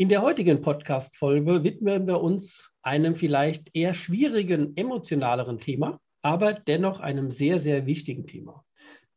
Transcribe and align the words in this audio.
In 0.00 0.08
der 0.08 0.22
heutigen 0.22 0.62
Podcast-Folge 0.62 1.62
widmen 1.62 2.06
wir 2.06 2.22
uns 2.22 2.72
einem 2.80 3.16
vielleicht 3.16 3.76
eher 3.76 3.92
schwierigen, 3.92 4.74
emotionaleren 4.74 5.58
Thema, 5.58 6.00
aber 6.22 6.54
dennoch 6.54 7.00
einem 7.00 7.28
sehr, 7.28 7.58
sehr 7.58 7.84
wichtigen 7.84 8.26
Thema. 8.26 8.64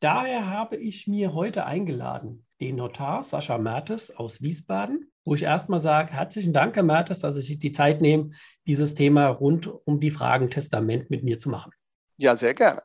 Daher 0.01 0.49
habe 0.49 0.75
ich 0.75 1.07
mir 1.07 1.33
heute 1.33 1.65
eingeladen 1.65 2.45
den 2.59 2.75
Notar 2.75 3.23
Sascha 3.23 3.57
Mertes 3.57 4.13
aus 4.13 4.41
Wiesbaden, 4.41 5.09
wo 5.23 5.35
ich 5.35 5.43
erstmal 5.43 5.79
sage, 5.79 6.11
herzlichen 6.11 6.51
Dank, 6.51 6.75
Herr 6.75 6.83
Mertes, 6.83 7.21
dass 7.21 7.35
Sie 7.35 7.43
sich 7.43 7.59
die 7.59 7.71
Zeit 7.71 8.01
nehmen, 8.01 8.33
dieses 8.67 8.93
Thema 8.93 9.27
rund 9.27 9.67
um 9.85 10.01
die 10.01 10.11
Fragen 10.11 10.49
Testament 10.49 11.09
mit 11.09 11.23
mir 11.23 11.39
zu 11.39 11.49
machen. 11.49 11.71
Ja, 12.17 12.35
sehr 12.35 12.55
gerne. 12.55 12.83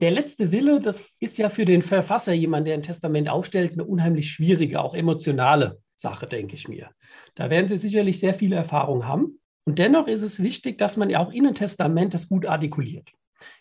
Der 0.00 0.12
letzte 0.12 0.52
Wille, 0.52 0.80
das 0.80 1.10
ist 1.18 1.36
ja 1.38 1.48
für 1.48 1.64
den 1.64 1.82
Verfasser, 1.82 2.32
jemand, 2.32 2.68
der 2.68 2.74
ein 2.74 2.82
Testament 2.82 3.28
aufstellt, 3.28 3.72
eine 3.72 3.84
unheimlich 3.84 4.30
schwierige, 4.30 4.80
auch 4.80 4.94
emotionale 4.94 5.82
Sache, 5.96 6.26
denke 6.26 6.54
ich 6.54 6.68
mir. 6.68 6.90
Da 7.34 7.50
werden 7.50 7.68
Sie 7.68 7.76
sicherlich 7.76 8.18
sehr 8.18 8.34
viele 8.34 8.56
Erfahrungen 8.56 9.06
haben. 9.06 9.40
Und 9.64 9.78
dennoch 9.78 10.06
ist 10.06 10.22
es 10.22 10.42
wichtig, 10.42 10.78
dass 10.78 10.96
man 10.96 11.10
ja 11.10 11.20
auch 11.20 11.32
in 11.32 11.46
ein 11.46 11.54
Testament 11.54 12.14
das 12.14 12.28
gut 12.28 12.46
artikuliert. 12.46 13.10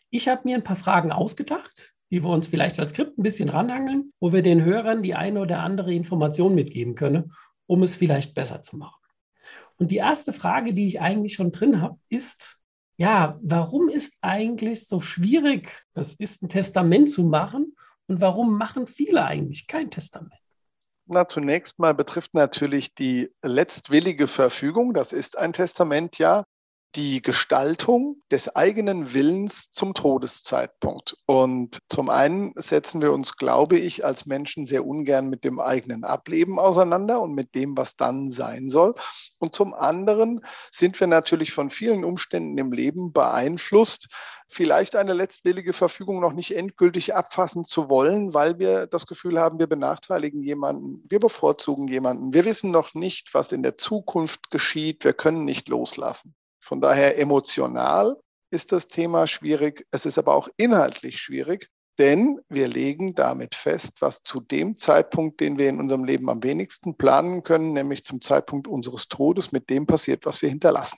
Ich 0.09 0.27
habe 0.27 0.41
mir 0.45 0.55
ein 0.55 0.63
paar 0.63 0.75
Fragen 0.75 1.11
ausgedacht, 1.11 1.93
die 2.11 2.23
wir 2.23 2.30
uns 2.30 2.47
vielleicht 2.47 2.80
als 2.80 2.91
Skript 2.91 3.17
ein 3.17 3.23
bisschen 3.23 3.49
ranhangeln, 3.49 4.13
wo 4.19 4.33
wir 4.33 4.41
den 4.41 4.63
Hörern 4.63 5.02
die 5.02 5.16
eine 5.16 5.39
oder 5.39 5.59
andere 5.59 5.93
Information 5.93 6.53
mitgeben 6.53 6.95
können, 6.95 7.31
um 7.66 7.81
es 7.83 7.95
vielleicht 7.95 8.36
besser 8.36 8.61
zu 8.61 8.77
machen. 8.77 9.02
Und 9.77 9.89
die 9.89 9.97
erste 9.97 10.33
Frage, 10.33 10.73
die 10.73 10.88
ich 10.88 11.02
eigentlich 11.02 11.33
schon 11.33 11.52
drin 11.52 11.81
habe, 11.81 11.97
ist, 12.09 12.59
ja, 12.97 13.39
warum 13.41 13.89
ist 13.89 14.17
eigentlich 14.21 14.88
so 14.88 14.99
schwierig, 14.99 15.69
das 15.93 16.13
ist 16.13 16.43
ein 16.43 16.49
Testament 16.49 17.09
zu 17.09 17.23
machen 17.23 17.75
und 18.08 18.21
warum 18.21 18.58
machen 18.58 18.86
viele 18.86 19.25
eigentlich 19.25 19.65
kein 19.65 19.89
Testament? 19.89 20.42
Na, 21.14 21.28
zunächst 21.28 21.78
mal 21.78 21.94
betrifft 21.94 22.33
natürlich 22.33 22.95
die 22.95 23.31
letztwillige 23.44 24.28
Verfügung, 24.28 24.95
das 24.95 25.14
ist 25.14 25.38
ein 25.38 25.53
Testament 25.53 26.17
ja, 26.17 26.44
die 26.95 27.22
Gestaltung 27.22 28.22
des 28.31 28.55
eigenen 28.55 29.13
Willens 29.13 29.72
zum 29.72 29.94
Todeszeitpunkt. 29.94 31.17
Und 31.25 31.80
zum 31.89 32.09
einen 32.09 32.53
setzen 32.55 33.02
wir 33.02 33.11
uns, 33.11 33.36
glaube 33.38 33.77
ich, 33.77 34.05
als 34.05 34.25
Menschen 34.25 34.66
sehr 34.66 34.86
ungern 34.86 35.30
mit 35.30 35.44
dem 35.44 35.59
eigenen 35.59 36.03
Ableben 36.03 36.59
auseinander 36.59 37.21
und 37.21 37.33
mit 37.33 37.55
dem, 37.55 37.75
was 37.75 37.95
dann 37.95 38.30
sein 38.30 38.69
soll. 38.69 38.95
Und 39.39 39.55
zum 39.55 39.73
anderen 39.73 40.41
sind 40.71 40.99
wir 40.99 41.08
natürlich 41.08 41.52
von 41.52 41.69
vielen 41.69 42.03
Umständen 42.03 42.58
im 42.58 42.71
Leben 42.71 43.11
beeinflusst, 43.11 44.08
vielleicht 44.47 44.95
eine 44.95 45.14
letztwillige 45.14 45.73
Verfügung 45.73 46.19
noch 46.19 46.33
nicht 46.33 46.55
endgültig 46.55 47.16
abfassen 47.16 47.66
zu 47.66 47.89
wollen, 47.89 48.33
weil 48.33 48.59
wir 48.59 48.86
das 48.88 49.08
Gefühl 49.08 49.39
haben, 49.39 49.58
wir 49.58 49.67
benachteiligen 49.67 50.44
jemanden, 50.44 51.03
wir 51.09 51.19
bevorzugen 51.19 51.88
jemanden, 51.88 52.33
wir 52.33 52.45
wissen 52.45 52.71
noch 52.71 52.94
nicht, 52.94 53.33
was 53.33 53.52
in 53.52 53.64
der 53.64 53.77
Zukunft 53.77 54.52
geschieht, 54.52 55.03
wir 55.03 55.14
können 55.14 55.44
nicht 55.44 55.67
loslassen. 55.69 56.36
Von 56.64 56.80
daher 56.80 57.19
emotional 57.19 58.16
ist 58.50 58.72
das 58.72 58.88
Thema 58.88 59.28
schwierig. 59.28 59.86
Es 59.92 60.06
ist 60.06 60.17
aber 60.17 60.33
auch 60.33 60.47
inhaltlich 60.56 61.20
schwierig, 61.20 61.67
denn 61.99 62.39
wir 62.48 62.70
legen 62.70 63.15
damit 63.15 63.54
fest, 63.54 63.92
was 63.99 64.23
zu 64.23 64.39
dem 64.39 64.77
Zeitpunkt, 64.77 65.42
den 65.42 65.58
wir 65.58 65.67
in 65.67 65.82
unserem 65.82 66.05
Leben 66.05 66.30
am 66.30 66.42
wenigsten 66.42 66.95
planen 66.95 67.43
können, 67.43 67.73
nämlich 67.73 68.05
zum 68.05 68.21
Zeitpunkt 68.21 68.70
unseres 68.70 69.10
Todes, 69.10 69.52
mit 69.52 69.70
dem 69.70 69.86
passiert, 69.86 70.26
was 70.26 70.42
wir 70.42 70.48
hinterlassen. 70.48 70.98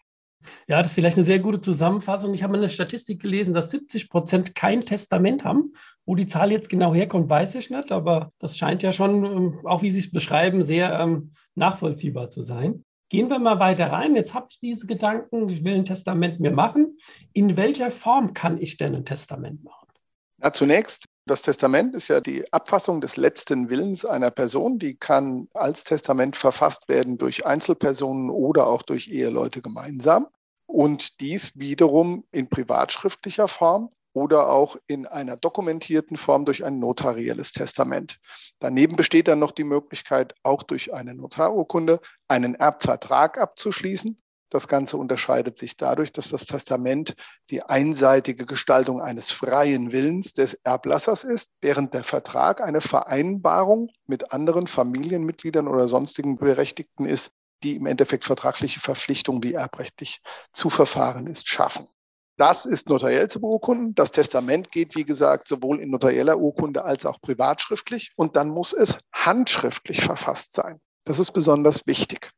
Ja, 0.68 0.78
das 0.78 0.92
ist 0.92 0.94
vielleicht 0.94 1.18
eine 1.18 1.26
sehr 1.26 1.40
gute 1.40 1.60
Zusammenfassung. 1.60 2.36
Ich 2.36 2.44
habe 2.44 2.54
eine 2.54 2.70
Statistik 2.70 3.20
gelesen, 3.24 3.56
dass 3.56 3.72
70 3.72 4.10
Prozent 4.10 4.54
kein 4.54 4.86
Testament 4.86 5.44
haben. 5.44 5.74
Wo 6.06 6.14
die 6.14 6.28
Zahl 6.28 6.52
jetzt 6.52 6.70
genau 6.70 6.94
herkommt, 6.94 7.28
weiß 7.28 7.56
ich 7.56 7.72
nicht, 7.72 7.92
aber 7.92 8.32
das 8.38 8.56
scheint 8.56 8.84
ja 8.84 8.92
schon, 8.92 9.26
ähm, 9.26 9.60
auch 9.64 9.82
wie 9.82 9.90
Sie 9.90 9.98
es 9.98 10.12
beschreiben, 10.12 10.62
sehr 10.62 11.00
ähm, 11.00 11.32
nachvollziehbar 11.56 12.30
zu 12.30 12.44
sein. 12.44 12.86
Gehen 13.16 13.30
wir 13.30 13.40
mal 13.40 13.60
weiter 13.60 13.94
rein. 13.94 14.14
Jetzt 14.14 14.34
habe 14.34 14.48
ich 14.50 14.60
diese 14.60 14.88
Gedanken, 14.88 15.48
ich 15.48 15.64
will 15.64 15.76
ein 15.76 15.86
Testament 15.86 16.42
mir 16.42 16.52
machen. 16.52 16.98
In 17.32 17.56
welcher 17.56 17.90
Form 17.90 18.34
kann 18.34 18.58
ich 18.58 18.76
denn 18.76 18.94
ein 18.94 19.06
Testament 19.06 19.64
machen? 19.64 19.88
Na, 20.36 20.52
zunächst, 20.52 21.06
das 21.26 21.42
Testament 21.42 21.96
ist 21.96 22.10
ja 22.10 22.20
die 22.20 22.52
Abfassung 22.52 23.00
des 23.00 23.16
letzten 23.16 23.70
Willens 23.70 24.04
einer 24.04 24.32
Person. 24.32 24.80
Die 24.80 24.98
kann 24.98 25.48
als 25.54 25.86
Testament 25.86 26.36
verfasst 26.36 26.90
werden 26.90 27.18
durch 27.18 27.46
Einzelpersonen 27.46 28.30
oder 28.30 28.68
auch 28.68 28.82
durch 28.82 29.08
Eheleute 29.08 29.62
gemeinsam. 29.62 30.28
Und 30.66 31.22
dies 31.22 31.58
wiederum 31.58 32.26
in 32.34 32.50
privatschriftlicher 32.50 33.48
Form 33.48 33.92
oder 34.16 34.50
auch 34.50 34.78
in 34.88 35.06
einer 35.06 35.36
dokumentierten 35.36 36.16
Form 36.16 36.46
durch 36.46 36.64
ein 36.64 36.80
notarielles 36.80 37.52
Testament. 37.52 38.18
Daneben 38.60 38.96
besteht 38.96 39.28
dann 39.28 39.40
noch 39.40 39.52
die 39.52 39.66
Möglichkeit, 39.66 40.34
auch 40.42 40.64
durch 40.64 40.94
eine 40.94 41.14
Notarurkunde 41.14 42.00
einen 42.30 42.56
Erbvertrag 42.56 43.38
abzuschließen. 43.38 44.18
Das 44.50 44.70
Ganze 44.70 44.96
unterscheidet 44.96 45.58
sich 45.58 45.76
dadurch, 45.76 46.14
dass 46.14 46.30
das 46.30 46.46
Testament 46.46 47.16
die 47.50 47.64
einseitige 47.64 48.46
Gestaltung 48.46 49.02
eines 49.02 49.32
freien 49.32 49.92
Willens 49.92 50.34
des 50.34 50.54
Erblassers 50.64 51.26
ist, 51.26 51.50
während 51.60 51.94
der 51.94 52.06
Vertrag 52.06 52.62
eine 52.62 52.80
Vereinbarung 52.80 53.92
mit 54.08 54.32
anderen 54.32 54.68
Familienmitgliedern 54.68 55.68
oder 55.68 55.90
sonstigen 55.90 56.38
Berechtigten 56.38 57.06
ist, 57.06 57.32
die 57.64 57.76
im 57.76 57.86
Endeffekt 57.86 58.24
vertragliche 58.24 58.80
Verpflichtungen, 58.80 59.44
wie 59.44 59.54
erbrechtlich 59.54 60.22
zu 60.54 60.70
verfahren 60.70 61.28
ist, 61.28 61.50
schaffen. 61.50 61.90
Das 62.38 62.66
ist 62.66 62.90
notariell 62.90 63.30
zu 63.30 63.40
beurkunden. 63.40 63.96
Das 63.96 64.12
Testament 64.12 64.72
geht, 64.72 64.96
wie 64.96 65.06
gesagt, 65.06 65.48
sowohl 65.48 65.80
in 65.80 65.90
notarieller 65.90 66.38
Urkunde 66.38 66.84
als 66.84 67.06
auch 67.06 67.22
privatschriftlich. 67.22 68.12
Und 68.18 68.36
dann 68.36 68.50
muss 68.50 68.74
es 68.74 68.98
handschriftlich 69.14 70.02
verfasst 70.02 70.54
sein. 70.54 70.80
Das 71.06 71.20
ist 71.20 71.32
besonders 71.32 71.88
wichtig. 71.88 72.32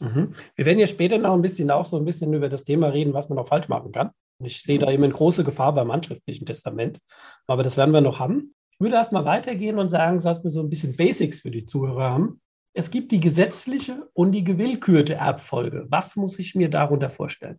Mhm. 0.00 0.34
Wir 0.56 0.66
werden 0.66 0.78
ja 0.78 0.86
später 0.86 1.18
noch 1.18 1.34
ein 1.34 1.42
bisschen 1.42 1.70
auch 1.70 1.86
so 1.86 1.96
ein 1.96 2.04
bisschen 2.04 2.32
über 2.34 2.48
das 2.48 2.64
Thema 2.64 2.88
reden, 2.88 3.14
was 3.14 3.28
man 3.28 3.36
noch 3.36 3.48
falsch 3.48 3.68
machen 3.68 3.92
kann. 3.92 4.10
Ich 4.42 4.62
sehe 4.62 4.78
da 4.78 4.90
eben 4.90 5.04
eine 5.04 5.12
große 5.12 5.44
Gefahr 5.44 5.74
beim 5.74 5.92
handschriftlichen 5.92 6.46
Testament. 6.46 6.98
Aber 7.46 7.62
das 7.62 7.76
werden 7.76 7.92
wir 7.92 8.00
noch 8.00 8.18
haben. 8.18 8.54
Ich 8.72 8.80
würde 8.80 8.96
erstmal 8.96 9.24
weitergehen 9.24 9.78
und 9.78 9.88
sagen, 9.88 10.20
sollten 10.20 10.44
wir 10.44 10.50
so 10.50 10.60
ein 10.60 10.68
bisschen 10.68 10.96
Basics 10.96 11.40
für 11.40 11.50
die 11.50 11.64
Zuhörer 11.64 12.10
haben. 12.10 12.40
Es 12.74 12.90
gibt 12.90 13.10
die 13.12 13.20
gesetzliche 13.20 14.10
und 14.12 14.32
die 14.32 14.44
gewillkürte 14.44 15.14
Erbfolge. 15.14 15.86
Was 15.88 16.16
muss 16.16 16.38
ich 16.38 16.54
mir 16.54 16.68
darunter 16.68 17.08
vorstellen? 17.08 17.58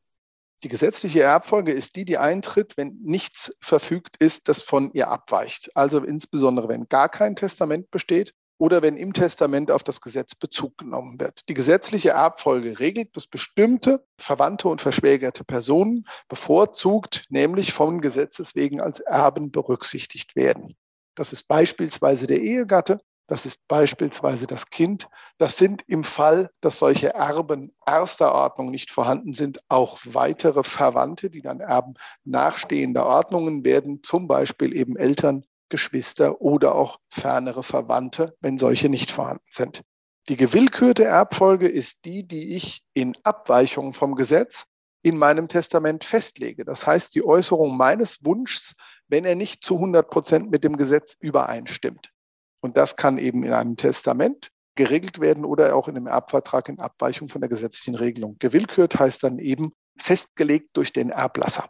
Die 0.64 0.70
gesetzliche 0.70 1.22
Erbfolge 1.22 1.72
ist 1.72 1.96
die, 1.96 2.06
die 2.06 2.18
eintritt, 2.18 2.78
wenn 2.78 2.98
nichts 3.04 3.56
verfügt 3.62 4.18
ist, 4.18 4.48
das 4.48 4.64
von 4.64 4.92
ihr 4.94 5.10
abweicht. 5.10 5.70
Also 5.76 6.04
insbesondere, 6.04 6.68
wenn 6.68 6.88
gar 6.90 7.10
kein 7.10 7.36
Testament 7.36 7.92
besteht 7.92 8.34
oder 8.58 8.82
wenn 8.82 8.98
im 8.98 9.14
Testament 9.14 9.70
auf 9.70 9.84
das 9.84 10.02
Gesetz 10.02 10.34
Bezug 10.34 10.80
genommen 10.80 11.20
wird. 11.20 11.48
Die 11.48 11.54
gesetzliche 11.54 12.10
Erbfolge 12.10 12.80
regelt, 12.80 13.16
dass 13.16 13.28
bestimmte 13.28 14.04
verwandte 14.18 14.68
und 14.68 14.82
verschwägerte 14.82 15.44
Personen 15.44 16.08
bevorzugt, 16.28 17.26
nämlich 17.30 17.74
von 17.74 18.02
Gesetzes 18.02 18.56
wegen 18.56 18.82
als 18.82 19.00
Erben 19.00 19.52
berücksichtigt 19.52 20.36
werden. 20.36 20.76
Das 21.16 21.34
ist 21.34 21.48
beispielsweise 21.48 22.28
der 22.28 22.42
Ehegatte, 22.42 23.00
das 23.28 23.46
ist 23.46 23.68
beispielsweise 23.68 24.48
das 24.48 24.70
Kind. 24.70 25.10
Das 25.38 25.58
sind 25.58 25.84
im 25.88 26.04
Fall, 26.04 26.50
dass 26.62 26.80
solche 26.80 27.14
Erben 27.14 27.76
erster 27.86 28.34
Ordnung 28.34 28.72
nicht 28.72 28.90
vorhanden 28.90 29.34
sind, 29.34 29.60
auch 29.68 30.00
weitere 30.06 30.64
Verwandte, 30.64 31.30
die 31.30 31.42
dann 31.42 31.60
Erben 31.60 31.96
nachstehender 32.24 33.06
Ordnungen 33.06 33.64
werden, 33.66 34.02
zum 34.02 34.28
Beispiel 34.28 34.76
eben 34.76 34.96
Eltern, 34.96 35.46
Geschwister 35.70 36.42
oder 36.42 36.76
auch 36.76 37.00
fernere 37.10 37.64
Verwandte, 37.64 38.36
wenn 38.40 38.58
solche 38.58 38.88
nicht 38.88 39.12
vorhanden 39.12 39.44
sind. 39.50 39.84
Die 40.30 40.38
gewillkürte 40.38 41.04
Erbfolge 41.04 41.68
ist 41.68 42.06
die, 42.06 42.24
die 42.24 42.56
ich 42.56 42.84
in 42.94 43.18
Abweichung 43.24 43.94
vom 43.94 44.16
Gesetz 44.16 44.66
in 45.02 45.18
meinem 45.18 45.48
Testament 45.48 46.04
festlege. 46.04 46.66
Das 46.66 46.88
heißt, 46.88 47.16
die 47.16 47.24
Äußerung 47.24 47.78
meines 47.78 48.24
Wunschs, 48.26 48.74
wenn 49.08 49.26
er 49.26 49.36
nicht 49.36 49.64
zu 49.64 49.76
100 49.76 50.10
Prozent 50.10 50.50
mit 50.50 50.64
dem 50.64 50.76
Gesetz 50.76 51.16
übereinstimmt. 51.20 52.12
Und 52.60 52.78
das 52.78 52.96
kann 52.96 53.18
eben 53.18 53.44
in 53.44 53.54
einem 53.54 53.78
Testament 53.78 54.52
geregelt 54.76 55.20
werden 55.20 55.44
oder 55.44 55.76
auch 55.76 55.88
in 55.88 55.96
einem 55.96 56.08
Erbvertrag 56.08 56.70
in 56.70 56.80
Abweichung 56.80 57.30
von 57.30 57.42
der 57.42 57.50
gesetzlichen 57.50 57.96
Regelung. 57.96 58.38
Gewillkürt 58.40 58.98
heißt 58.98 59.24
dann 59.24 59.40
eben 59.40 59.74
festgelegt 59.98 60.70
durch 60.74 60.94
den 60.94 61.10
Erblasser. 61.10 61.70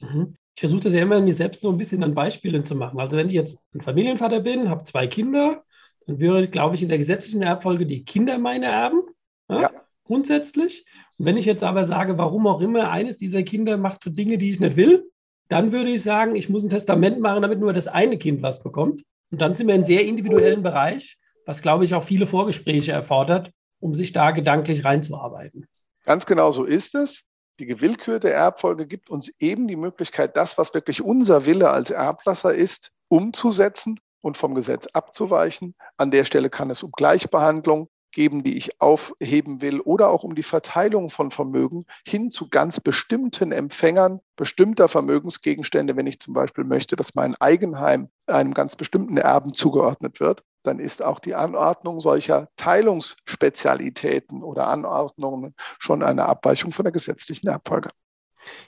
Mhm. 0.00 0.36
Ich 0.54 0.60
versuche 0.60 0.84
das 0.84 0.94
ja 0.94 1.02
immer 1.02 1.20
mir 1.20 1.34
selbst 1.34 1.60
so 1.60 1.70
ein 1.70 1.76
bisschen 1.76 2.02
an 2.02 2.14
Beispielen 2.14 2.64
zu 2.64 2.74
machen. 2.74 2.98
Also 2.98 3.16
wenn 3.18 3.26
ich 3.26 3.34
jetzt 3.34 3.58
ein 3.74 3.82
Familienvater 3.82 4.40
bin, 4.40 4.70
habe 4.70 4.84
zwei 4.84 5.06
Kinder, 5.06 5.62
dann 6.06 6.18
würde, 6.18 6.48
glaube 6.48 6.74
ich, 6.74 6.82
in 6.82 6.88
der 6.88 6.98
gesetzlichen 6.98 7.42
Erbfolge 7.42 7.84
die 7.84 8.04
Kinder 8.04 8.38
meine 8.38 8.66
erben. 8.66 9.02
Ja? 9.50 9.60
Ja. 9.62 9.70
grundsätzlich. 10.04 10.86
Und 11.18 11.26
wenn 11.26 11.36
ich 11.36 11.44
jetzt 11.44 11.62
aber 11.62 11.84
sage, 11.84 12.16
warum 12.16 12.46
auch 12.46 12.60
immer 12.60 12.90
eines 12.90 13.18
dieser 13.18 13.42
Kinder 13.42 13.76
macht 13.76 14.02
für 14.02 14.10
Dinge, 14.10 14.38
die 14.38 14.50
ich 14.50 14.60
nicht 14.60 14.76
will, 14.76 15.10
dann 15.48 15.72
würde 15.72 15.90
ich 15.90 16.02
sagen, 16.02 16.34
ich 16.34 16.48
muss 16.48 16.64
ein 16.64 16.70
Testament 16.70 17.20
machen, 17.20 17.42
damit 17.42 17.60
nur 17.60 17.72
das 17.72 17.86
eine 17.86 18.18
Kind 18.18 18.42
was 18.42 18.62
bekommt. 18.62 19.02
Und 19.30 19.40
dann 19.40 19.54
sind 19.54 19.66
wir 19.66 19.74
in 19.74 19.80
einem 19.80 19.86
sehr 19.86 20.04
individuellen 20.04 20.62
Bereich, 20.62 21.16
was, 21.44 21.62
glaube 21.62 21.84
ich, 21.84 21.94
auch 21.94 22.02
viele 22.02 22.26
Vorgespräche 22.26 22.92
erfordert, 22.92 23.50
um 23.80 23.94
sich 23.94 24.12
da 24.12 24.30
gedanklich 24.30 24.84
reinzuarbeiten. 24.84 25.66
Ganz 26.04 26.26
genau 26.26 26.52
so 26.52 26.64
ist 26.64 26.94
es. 26.94 27.22
Die 27.58 27.66
gewillkürte 27.66 28.30
Erbfolge 28.30 28.86
gibt 28.86 29.08
uns 29.08 29.30
eben 29.38 29.66
die 29.66 29.76
Möglichkeit, 29.76 30.36
das, 30.36 30.58
was 30.58 30.74
wirklich 30.74 31.02
unser 31.02 31.46
Wille 31.46 31.70
als 31.70 31.90
Erblasser 31.90 32.54
ist, 32.54 32.90
umzusetzen 33.08 33.98
und 34.20 34.36
vom 34.36 34.54
Gesetz 34.54 34.86
abzuweichen. 34.92 35.74
An 35.96 36.10
der 36.10 36.24
Stelle 36.24 36.50
kann 36.50 36.70
es 36.70 36.82
um 36.82 36.92
Gleichbehandlung 36.92 37.88
geben, 38.16 38.42
die 38.42 38.56
ich 38.56 38.80
aufheben 38.80 39.60
will, 39.60 39.78
oder 39.80 40.08
auch 40.08 40.24
um 40.24 40.34
die 40.34 40.42
Verteilung 40.42 41.10
von 41.10 41.30
Vermögen 41.30 41.84
hin 42.04 42.30
zu 42.30 42.48
ganz 42.48 42.80
bestimmten 42.80 43.52
Empfängern 43.52 44.20
bestimmter 44.36 44.88
Vermögensgegenstände. 44.88 45.96
Wenn 45.96 46.06
ich 46.06 46.18
zum 46.18 46.32
Beispiel 46.32 46.64
möchte, 46.64 46.96
dass 46.96 47.14
mein 47.14 47.34
Eigenheim 47.36 48.08
einem 48.26 48.54
ganz 48.54 48.74
bestimmten 48.74 49.18
Erben 49.18 49.52
zugeordnet 49.52 50.18
wird, 50.18 50.42
dann 50.62 50.78
ist 50.78 51.04
auch 51.04 51.20
die 51.20 51.34
Anordnung 51.34 52.00
solcher 52.00 52.48
Teilungsspezialitäten 52.56 54.42
oder 54.42 54.68
Anordnungen 54.68 55.54
schon 55.78 56.02
eine 56.02 56.24
Abweichung 56.24 56.72
von 56.72 56.84
der 56.84 56.92
gesetzlichen 56.92 57.48
Erbfolge. 57.48 57.90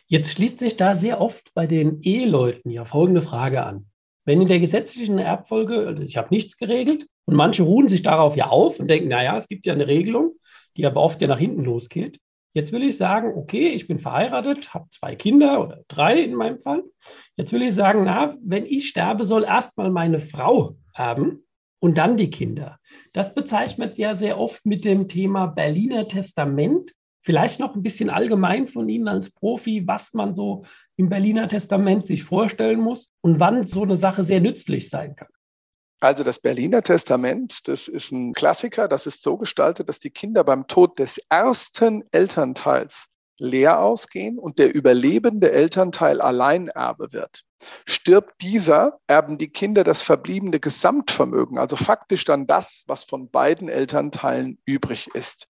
Jetzt 0.06 0.32
schließt 0.32 0.58
sich 0.58 0.76
da 0.76 0.94
sehr 0.94 1.22
oft 1.22 1.54
bei 1.54 1.66
den 1.66 2.02
Eheleuten 2.02 2.70
ja 2.70 2.84
folgende 2.84 3.22
Frage 3.22 3.64
an. 3.64 3.86
Wenn 4.28 4.42
in 4.42 4.48
der 4.48 4.60
gesetzlichen 4.60 5.16
Erbfolge, 5.16 5.86
also 5.86 6.02
ich 6.02 6.18
habe 6.18 6.28
nichts 6.28 6.58
geregelt, 6.58 7.06
und 7.24 7.34
manche 7.34 7.62
ruhen 7.62 7.88
sich 7.88 8.02
darauf 8.02 8.36
ja 8.36 8.48
auf 8.48 8.78
und 8.78 8.90
denken, 8.90 9.08
naja, 9.08 9.38
es 9.38 9.48
gibt 9.48 9.64
ja 9.64 9.72
eine 9.72 9.86
Regelung, 9.86 10.34
die 10.76 10.84
aber 10.84 11.00
oft 11.00 11.22
ja 11.22 11.28
nach 11.28 11.38
hinten 11.38 11.64
losgeht. 11.64 12.20
Jetzt 12.52 12.70
will 12.72 12.82
ich 12.82 12.98
sagen, 12.98 13.32
okay, 13.38 13.68
ich 13.68 13.88
bin 13.88 13.98
verheiratet, 13.98 14.74
habe 14.74 14.90
zwei 14.90 15.16
Kinder 15.16 15.62
oder 15.62 15.82
drei 15.88 16.20
in 16.20 16.34
meinem 16.34 16.58
Fall. 16.58 16.82
Jetzt 17.38 17.54
will 17.54 17.62
ich 17.62 17.74
sagen, 17.74 18.02
na, 18.04 18.36
wenn 18.42 18.66
ich 18.66 18.88
sterbe, 18.88 19.24
soll 19.24 19.44
erstmal 19.44 19.90
meine 19.90 20.20
Frau 20.20 20.76
erben 20.92 21.46
und 21.80 21.96
dann 21.96 22.18
die 22.18 22.28
Kinder. 22.28 22.78
Das 23.14 23.34
bezeichnet 23.34 23.96
ja 23.96 24.14
sehr 24.14 24.38
oft 24.38 24.66
mit 24.66 24.84
dem 24.84 25.08
Thema 25.08 25.46
Berliner 25.46 26.06
Testament. 26.06 26.92
Vielleicht 27.28 27.60
noch 27.60 27.74
ein 27.74 27.82
bisschen 27.82 28.08
allgemein 28.08 28.68
von 28.68 28.88
Ihnen 28.88 29.06
als 29.06 29.28
Profi, 29.28 29.86
was 29.86 30.14
man 30.14 30.34
so 30.34 30.64
im 30.96 31.10
Berliner 31.10 31.46
Testament 31.46 32.06
sich 32.06 32.24
vorstellen 32.24 32.80
muss 32.80 33.12
und 33.20 33.38
wann 33.38 33.66
so 33.66 33.82
eine 33.82 33.96
Sache 33.96 34.22
sehr 34.22 34.40
nützlich 34.40 34.88
sein 34.88 35.14
kann. 35.14 35.28
Also 36.00 36.24
das 36.24 36.38
Berliner 36.38 36.80
Testament, 36.80 37.68
das 37.68 37.86
ist 37.86 38.12
ein 38.12 38.32
Klassiker, 38.32 38.88
das 38.88 39.06
ist 39.06 39.22
so 39.22 39.36
gestaltet, 39.36 39.90
dass 39.90 39.98
die 39.98 40.08
Kinder 40.08 40.42
beim 40.42 40.68
Tod 40.68 40.98
des 40.98 41.20
ersten 41.28 42.02
Elternteils 42.12 43.08
leer 43.36 43.82
ausgehen 43.82 44.38
und 44.38 44.58
der 44.58 44.74
überlebende 44.74 45.52
Elternteil 45.52 46.22
Alleinerbe 46.22 47.12
wird. 47.12 47.42
Stirbt 47.84 48.40
dieser, 48.40 49.00
erben 49.06 49.36
die 49.36 49.50
Kinder 49.50 49.84
das 49.84 50.00
verbliebene 50.00 50.60
Gesamtvermögen, 50.60 51.58
also 51.58 51.76
faktisch 51.76 52.24
dann 52.24 52.46
das, 52.46 52.84
was 52.86 53.04
von 53.04 53.28
beiden 53.28 53.68
Elternteilen 53.68 54.58
übrig 54.64 55.08
ist. 55.12 55.46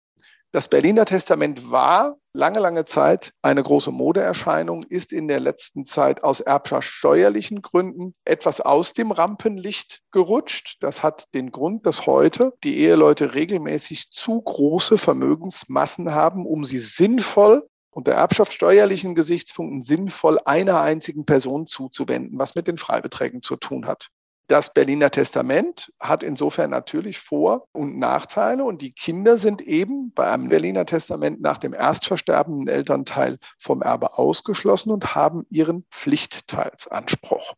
Das 0.55 0.69
Berliner 0.69 1.07
Testament 1.07 1.71
war 1.71 2.19
lange, 2.35 2.59
lange 2.59 2.85
Zeit 2.85 3.33
eine 3.41 3.63
große 3.63 3.91
Modeerscheinung, 3.91 4.83
ist 4.83 5.11
in 5.11 5.27
der 5.27 5.41
letzten 5.41 5.87
Zeit 5.87 6.23
aus 6.23 6.41
erbschaftssteuerlichen 6.41 7.63
Gründen 7.63 8.15
etwas 8.27 8.61
aus 8.61 8.93
dem 8.93 9.13
Rampenlicht 9.13 10.03
gerutscht. 10.11 10.77
Das 10.81 11.03
hat 11.03 11.25
den 11.33 11.53
Grund, 11.53 11.87
dass 11.87 12.05
heute 12.05 12.53
die 12.65 12.77
Eheleute 12.81 13.33
regelmäßig 13.33 14.11
zu 14.11 14.43
große 14.43 14.99
Vermögensmassen 14.99 16.13
haben, 16.13 16.45
um 16.45 16.67
sie 16.67 16.81
sinnvoll 16.81 17.67
unter 17.91 18.13
erbschaftssteuerlichen 18.13 19.15
Gesichtspunkten 19.15 19.81
sinnvoll 19.81 20.39
einer 20.45 20.83
einzigen 20.83 21.25
Person 21.25 21.67
zuzuwenden, 21.67 22.39
was 22.39 22.55
mit 22.55 22.67
den 22.67 22.77
Freibeträgen 22.77 23.41
zu 23.41 23.57
tun 23.57 23.87
hat. 23.87 24.11
Das 24.53 24.71
Berliner 24.71 25.11
Testament 25.11 25.91
hat 25.99 26.23
insofern 26.23 26.69
natürlich 26.69 27.19
Vor- 27.19 27.69
und 27.73 27.99
Nachteile 27.99 28.65
und 28.65 28.83
die 28.83 28.93
Kinder 28.93 29.39
sind 29.39 29.63
eben 29.63 30.13
bei 30.13 30.31
einem 30.31 30.51
Berliner 30.51 30.85
Testament 30.85 31.41
nach 31.41 31.57
dem 31.57 31.73
erstversterbenden 31.73 32.69
Elternteil 32.69 33.39
vom 33.59 33.81
Erbe 33.81 34.19
ausgeschlossen 34.19 34.91
und 34.91 35.15
haben 35.15 35.47
ihren 35.49 35.87
Pflichtteilsanspruch. 35.91 37.55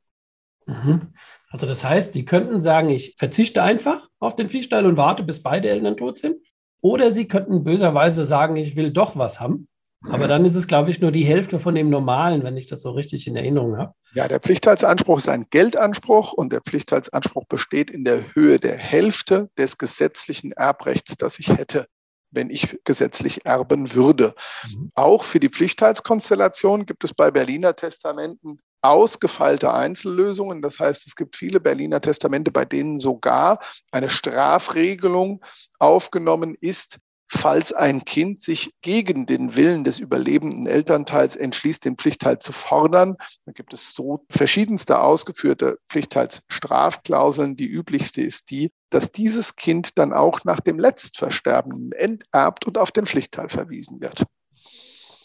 Mhm. 0.67 1.15
Also 1.51 1.67
das 1.67 1.83
heißt, 1.85 2.13
Sie 2.13 2.25
könnten 2.25 2.63
sagen, 2.63 2.91
ich 2.91 3.17
verzichte 3.19 3.65
einfach 3.65 4.09
auf 4.21 4.37
den 4.37 4.49
Pflichtteil 4.49 4.87
und 4.87 4.97
warte, 4.97 5.25
bis 5.25 5.43
beide 5.43 5.71
Eltern 5.71 5.97
tot 5.97 6.19
sind. 6.19 6.37
Oder 6.81 7.11
Sie 7.11 7.27
könnten 7.27 7.65
böserweise 7.65 8.23
sagen, 8.23 8.55
ich 8.55 8.77
will 8.77 8.93
doch 8.93 9.17
was 9.17 9.41
haben. 9.41 9.67
Aber 10.11 10.29
dann 10.29 10.45
ist 10.45 10.55
es, 10.55 10.67
glaube 10.67 10.91
ich, 10.91 11.01
nur 11.01 11.13
die 11.13 11.25
Hälfte 11.25 11.59
von 11.59 11.75
dem 11.75 11.91
Normalen, 11.91 12.43
wenn 12.45 12.57
ich 12.57 12.67
das 12.67 12.83
so 12.83 12.91
richtig 12.91 13.27
in 13.27 13.37
Erinnerung 13.37 13.77
habe. 13.77 13.95
Ja, 14.15 14.29
der 14.29 14.41
Pflichtteilsanspruch 14.41 15.19
ist 15.19 15.29
ein 15.29 15.47
Geldanspruch 15.51 16.33
und 16.33 16.53
der 16.53 16.61
Pflichtteilsanspruch 16.61 17.47
besteht 17.47 17.91
in 17.91 18.05
der 18.05 18.35
Höhe 18.35 18.59
der 18.59 18.77
Hälfte 18.77 19.51
des 19.59 19.79
gesetzlichen 19.79 20.53
Erbrechts, 20.53 21.17
das 21.17 21.39
ich 21.39 21.49
hätte, 21.49 21.87
wenn 22.31 22.51
ich 22.51 22.79
gesetzlich 22.85 23.47
erben 23.47 23.95
würde. 23.95 24.35
Mhm. 24.69 24.91
Auch 24.95 25.25
für 25.25 25.41
die 25.41 25.49
Pflichtteilskonstellation 25.49 26.87
gibt 26.87 27.05
es 27.05 27.15
bei 27.15 27.31
Berliner 27.31 27.75
Testamenten 27.75 28.61
ausgefeilte 28.85 29.73
Einzellösungen. 29.73 30.61
Das 30.61 30.79
heißt, 30.79 31.07
es 31.07 31.17
gibt 31.17 31.37
viele 31.37 31.59
Berliner 31.59 32.03
Testamente, 32.03 32.51
bei 32.51 32.67
denen 32.67 32.99
sogar 32.99 33.59
eine 33.91 34.11
Strafregelung 34.11 35.43
aufgenommen 35.79 36.55
ist, 36.61 36.99
falls 37.37 37.73
ein 37.73 38.05
Kind 38.05 38.41
sich 38.41 38.71
gegen 38.81 39.27
den 39.27 39.57
Willen 39.57 39.85
des 39.85 39.99
überlebenden 39.99 40.67
Elternteils 40.67 41.37
entschließt, 41.37 41.85
den 41.85 41.97
Pflichtteil 41.97 42.39
zu 42.39 42.53
fordern. 42.53 43.17
Da 43.45 43.53
gibt 43.53 43.75
es 43.75 43.93
so 43.93 44.25
verschiedenste 44.31 45.01
ausgeführte 45.01 45.79
Pflichtteilsstrafklauseln. 45.89 47.57
Die 47.57 47.67
üblichste 47.67 48.23
ist 48.23 48.51
die, 48.51 48.73
dass 48.91 49.11
dieses 49.11 49.57
Kind 49.57 49.99
dann 49.99 50.13
auch 50.13 50.45
nach 50.45 50.61
dem 50.61 50.79
Letztversterbenden 50.79 51.93
enterbt 51.93 52.67
und 52.67 52.79
auf 52.79 52.93
den 52.93 53.07
Pflichtteil 53.07 53.49
verwiesen 53.49 54.01
wird. 54.01 54.25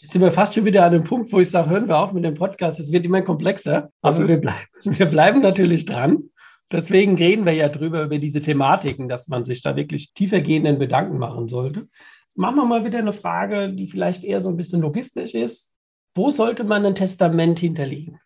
Jetzt 0.02 0.14
sind 0.14 0.22
wir 0.22 0.32
fast 0.32 0.54
schon 0.54 0.64
wieder 0.64 0.84
an 0.84 0.92
dem 0.92 1.04
Punkt, 1.04 1.30
wo 1.30 1.40
ich 1.40 1.50
sage, 1.50 1.68
hören 1.68 1.86
wir 1.86 1.98
auf 1.98 2.14
mit 2.14 2.24
dem 2.24 2.34
Podcast. 2.34 2.80
Es 2.80 2.90
wird 2.90 3.04
immer 3.04 3.20
komplexer, 3.20 3.90
aber 4.00 4.26
wir 4.26 4.38
bleiben, 4.38 4.66
wir 4.84 5.06
bleiben 5.06 5.40
natürlich 5.42 5.84
dran. 5.84 6.29
Deswegen 6.72 7.16
reden 7.16 7.46
wir 7.46 7.52
ja 7.52 7.68
drüber, 7.68 8.04
über 8.04 8.18
diese 8.18 8.40
Thematiken, 8.40 9.08
dass 9.08 9.28
man 9.28 9.44
sich 9.44 9.62
da 9.62 9.74
wirklich 9.74 10.12
tiefergehenden 10.14 10.78
Gedanken 10.78 11.18
machen 11.18 11.48
sollte. 11.48 11.86
Machen 12.36 12.56
wir 12.56 12.64
mal 12.64 12.84
wieder 12.84 12.98
eine 12.98 13.12
Frage, 13.12 13.72
die 13.72 13.88
vielleicht 13.88 14.22
eher 14.22 14.40
so 14.40 14.48
ein 14.50 14.56
bisschen 14.56 14.80
logistisch 14.80 15.34
ist. 15.34 15.72
Wo 16.14 16.30
sollte 16.30 16.64
man 16.64 16.86
ein 16.86 16.94
Testament 16.94 17.58
hinterlegen? 17.58 18.20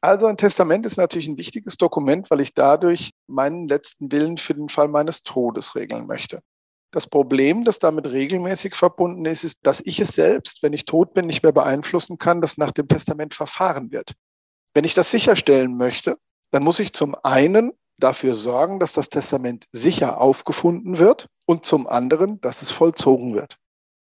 Also 0.00 0.26
ein 0.26 0.36
Testament 0.36 0.84
ist 0.84 0.96
natürlich 0.96 1.28
ein 1.28 1.38
wichtiges 1.38 1.76
Dokument, 1.76 2.28
weil 2.30 2.40
ich 2.40 2.54
dadurch 2.54 3.12
meinen 3.28 3.68
letzten 3.68 4.10
Willen 4.10 4.36
für 4.36 4.54
den 4.54 4.68
Fall 4.68 4.88
meines 4.88 5.22
Todes 5.22 5.76
regeln 5.76 6.06
möchte. 6.08 6.40
Das 6.90 7.06
Problem, 7.06 7.64
das 7.64 7.78
damit 7.78 8.08
regelmäßig 8.08 8.74
verbunden 8.74 9.24
ist, 9.24 9.44
ist, 9.44 9.60
dass 9.62 9.80
ich 9.80 10.00
es 10.00 10.10
selbst, 10.12 10.62
wenn 10.64 10.72
ich 10.72 10.84
tot 10.84 11.14
bin, 11.14 11.26
nicht 11.26 11.44
mehr 11.44 11.52
beeinflussen 11.52 12.18
kann, 12.18 12.40
dass 12.40 12.58
nach 12.58 12.72
dem 12.72 12.88
Testament 12.88 13.32
verfahren 13.32 13.92
wird. 13.92 14.14
Wenn 14.74 14.84
ich 14.84 14.94
das 14.94 15.10
sicherstellen 15.10 15.76
möchte, 15.76 16.18
dann 16.52 16.62
muss 16.62 16.78
ich 16.78 16.92
zum 16.92 17.16
einen 17.22 17.72
dafür 17.98 18.34
sorgen, 18.34 18.78
dass 18.78 18.92
das 18.92 19.08
Testament 19.08 19.66
sicher 19.72 20.20
aufgefunden 20.20 20.98
wird 20.98 21.28
und 21.46 21.66
zum 21.66 21.86
anderen, 21.86 22.40
dass 22.40 22.62
es 22.62 22.70
vollzogen 22.70 23.34
wird. 23.34 23.58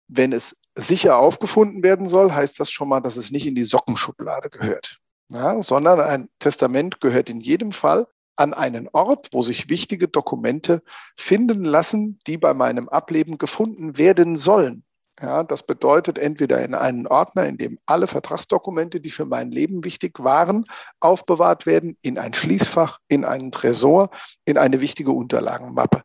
Wenn 0.08 0.34
es 0.34 0.56
sicher 0.76 1.18
aufgefunden 1.18 1.84
werden 1.84 2.08
soll, 2.08 2.32
heißt 2.32 2.60
das 2.60 2.72
schon 2.72 2.90
mal, 2.90 3.02
dass 3.02 3.16
es 3.16 3.32
nicht 3.32 3.46
in 3.46 3.56
die 3.56 3.64
Sockenschublade 3.64 4.50
gehört, 4.50 4.98
ja, 5.30 5.62
sondern 5.62 6.00
ein 6.02 6.30
Testament 6.40 7.02
gehört 7.02 7.30
in 7.30 7.40
jedem 7.40 7.72
Fall 7.72 8.08
an 8.36 8.54
einen 8.54 8.90
Ort, 8.92 9.30
wo 9.32 9.42
sich 9.42 9.70
wichtige 9.70 10.08
Dokumente 10.08 10.82
finden 11.18 11.64
lassen, 11.64 12.20
die 12.28 12.38
bei 12.38 12.54
meinem 12.54 12.90
Ableben 12.90 13.38
gefunden 13.38 13.98
werden 13.98 14.36
sollen. 14.36 14.84
Ja, 15.22 15.44
das 15.44 15.62
bedeutet 15.62 16.18
entweder 16.18 16.64
in 16.66 16.74
einen 16.74 17.06
Ordner, 17.06 17.46
in 17.46 17.58
dem 17.58 17.78
alle 17.86 18.08
Vertragsdokumente, 18.08 19.00
die 19.00 19.12
für 19.12 19.26
mein 19.26 19.52
Leben 19.52 19.84
wichtig 19.84 20.20
waren, 20.24 20.66
aufbewahrt 21.00 21.68
werden, 21.68 21.96
in 22.02 22.18
ein 22.18 22.34
Schließfach, 22.34 22.98
in 23.08 23.24
einen 23.24 23.52
Tresor, 23.52 24.10
in 24.46 24.58
eine 24.58 24.82
wichtige 24.82 25.12
Unterlagenmappe. 25.12 26.02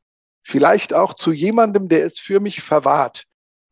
Vielleicht 0.46 0.92
auch 0.92 1.14
zu 1.14 1.32
jemandem, 1.32 1.88
der 1.88 2.04
es 2.04 2.18
für 2.18 2.40
mich 2.40 2.62
verwahrt. 2.62 3.24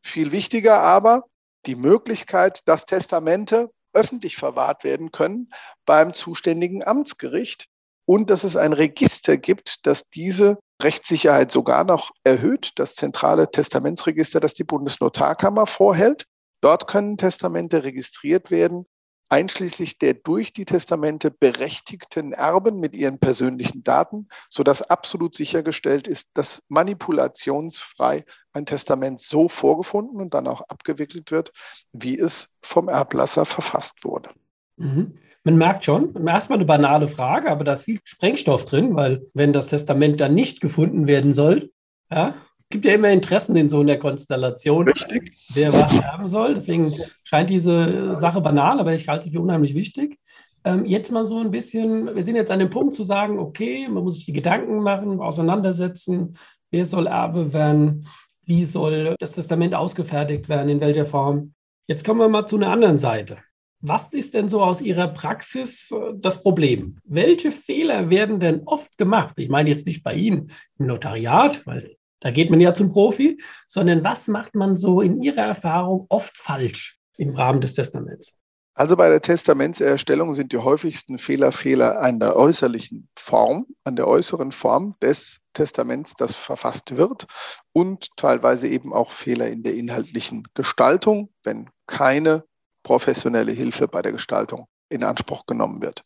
Viel 0.02 0.32
wichtiger 0.32 0.80
aber 0.80 1.24
die 1.66 1.76
Möglichkeit, 1.76 2.60
dass 2.66 2.86
Testamente 2.86 3.70
öffentlich 3.92 4.36
verwahrt 4.36 4.82
werden 4.82 5.12
können 5.12 5.50
beim 5.84 6.14
zuständigen 6.14 6.82
Amtsgericht 6.82 7.66
und 8.06 8.30
dass 8.30 8.44
es 8.44 8.56
ein 8.56 8.72
Register 8.72 9.36
gibt, 9.36 9.86
das 9.86 10.08
diese 10.10 10.58
Rechtssicherheit 10.82 11.50
sogar 11.50 11.84
noch 11.84 12.10
erhöht, 12.24 12.72
das 12.76 12.94
zentrale 12.94 13.50
Testamentsregister, 13.50 14.40
das 14.40 14.54
die 14.54 14.64
Bundesnotarkammer 14.64 15.66
vorhält. 15.66 16.26
Dort 16.60 16.86
können 16.86 17.16
Testamente 17.16 17.84
registriert 17.84 18.50
werden 18.50 18.86
einschließlich 19.34 19.98
der 19.98 20.14
durch 20.14 20.52
die 20.52 20.64
Testamente 20.64 21.30
berechtigten 21.30 22.32
Erben 22.32 22.78
mit 22.78 22.94
ihren 22.94 23.18
persönlichen 23.18 23.82
Daten, 23.82 24.28
sodass 24.48 24.80
absolut 24.80 25.34
sichergestellt 25.34 26.06
ist, 26.06 26.28
dass 26.34 26.62
manipulationsfrei 26.68 28.24
ein 28.52 28.64
Testament 28.64 29.20
so 29.20 29.48
vorgefunden 29.48 30.20
und 30.20 30.34
dann 30.34 30.46
auch 30.46 30.60
abgewickelt 30.68 31.32
wird, 31.32 31.52
wie 31.92 32.16
es 32.16 32.48
vom 32.62 32.88
Erblasser 32.88 33.44
verfasst 33.44 34.04
wurde. 34.04 34.30
Mhm. 34.76 35.14
Man 35.44 35.56
merkt 35.56 35.84
schon, 35.84 36.14
erstmal 36.26 36.58
eine 36.58 36.64
banale 36.64 37.06
Frage, 37.06 37.50
aber 37.50 37.64
da 37.64 37.72
ist 37.72 37.82
viel 37.82 38.00
Sprengstoff 38.04 38.64
drin, 38.64 38.96
weil 38.96 39.26
wenn 39.34 39.52
das 39.52 39.68
Testament 39.68 40.20
dann 40.20 40.34
nicht 40.34 40.60
gefunden 40.60 41.06
werden 41.06 41.34
soll, 41.34 41.70
ja, 42.10 42.34
gibt 42.70 42.86
ja 42.86 42.94
immer 42.94 43.10
Interessen 43.10 43.54
in 43.56 43.68
so 43.68 43.80
einer 43.80 43.98
Konstellation, 43.98 44.88
Richtig. 44.88 45.36
wer 45.52 45.72
was 45.72 45.92
erben 45.92 46.26
soll. 46.26 46.54
Deswegen 46.54 46.94
scheint 47.22 47.50
diese 47.50 48.16
Sache 48.16 48.40
banal, 48.40 48.80
aber 48.80 48.94
ich 48.94 49.06
halte 49.06 49.24
sie 49.24 49.30
für 49.30 49.40
unheimlich 49.40 49.74
wichtig. 49.74 50.18
Ähm, 50.64 50.84
jetzt 50.86 51.12
mal 51.12 51.24
so 51.24 51.38
ein 51.38 51.50
bisschen, 51.50 52.14
wir 52.14 52.22
sind 52.22 52.36
jetzt 52.36 52.50
an 52.50 52.58
dem 52.58 52.70
Punkt 52.70 52.96
zu 52.96 53.04
sagen, 53.04 53.38
okay, 53.38 53.86
man 53.88 54.02
muss 54.02 54.14
sich 54.14 54.24
die 54.24 54.32
Gedanken 54.32 54.82
machen, 54.82 55.20
auseinandersetzen, 55.20 56.36
wer 56.70 56.86
soll 56.86 57.06
Erbe 57.06 57.52
werden, 57.52 58.08
wie 58.44 58.64
soll 58.64 59.14
das 59.20 59.32
Testament 59.32 59.74
ausgefertigt 59.74 60.48
werden, 60.48 60.68
in 60.68 60.80
welcher 60.80 61.06
Form. 61.06 61.54
Jetzt 61.86 62.04
kommen 62.04 62.20
wir 62.20 62.28
mal 62.28 62.46
zu 62.46 62.56
einer 62.56 62.70
anderen 62.70 62.98
Seite. 62.98 63.38
Was 63.86 64.08
ist 64.12 64.32
denn 64.32 64.48
so 64.48 64.62
aus 64.62 64.80
Ihrer 64.80 65.08
Praxis 65.08 65.90
äh, 65.90 66.14
das 66.16 66.42
Problem? 66.42 66.96
Welche 67.04 67.52
Fehler 67.52 68.08
werden 68.08 68.40
denn 68.40 68.62
oft 68.64 68.96
gemacht? 68.96 69.34
Ich 69.36 69.50
meine 69.50 69.68
jetzt 69.68 69.86
nicht 69.86 70.02
bei 70.02 70.14
Ihnen 70.14 70.50
im 70.78 70.86
Notariat, 70.86 71.66
weil 71.66 71.98
da 72.20 72.30
geht 72.30 72.48
man 72.48 72.62
ja 72.62 72.72
zum 72.72 72.88
Profi, 72.88 73.38
sondern 73.66 74.02
was 74.02 74.26
macht 74.26 74.54
man 74.54 74.78
so 74.78 75.02
in 75.02 75.20
Ihrer 75.20 75.42
Erfahrung 75.42 76.06
oft 76.08 76.38
falsch 76.38 76.98
im 77.18 77.34
Rahmen 77.34 77.60
des 77.60 77.74
Testaments? 77.74 78.38
Also 78.72 78.96
bei 78.96 79.10
der 79.10 79.20
Testamentserstellung 79.20 80.32
sind 80.32 80.52
die 80.52 80.58
häufigsten 80.58 81.18
Fehler 81.18 81.52
Fehler 81.52 82.00
an 82.00 82.20
der 82.20 82.36
äußerlichen 82.36 83.10
Form, 83.14 83.66
an 83.84 83.96
der 83.96 84.08
äußeren 84.08 84.52
Form 84.52 84.96
des 85.02 85.40
Testaments, 85.52 86.14
das 86.16 86.34
verfasst 86.34 86.96
wird 86.96 87.26
und 87.72 88.08
teilweise 88.16 88.66
eben 88.66 88.94
auch 88.94 89.12
Fehler 89.12 89.48
in 89.48 89.62
der 89.62 89.74
inhaltlichen 89.74 90.48
Gestaltung, 90.54 91.28
wenn 91.42 91.68
keine 91.86 92.44
professionelle 92.84 93.50
Hilfe 93.50 93.88
bei 93.88 94.00
der 94.00 94.12
Gestaltung 94.12 94.68
in 94.88 95.02
Anspruch 95.02 95.46
genommen 95.46 95.82
wird. 95.82 96.04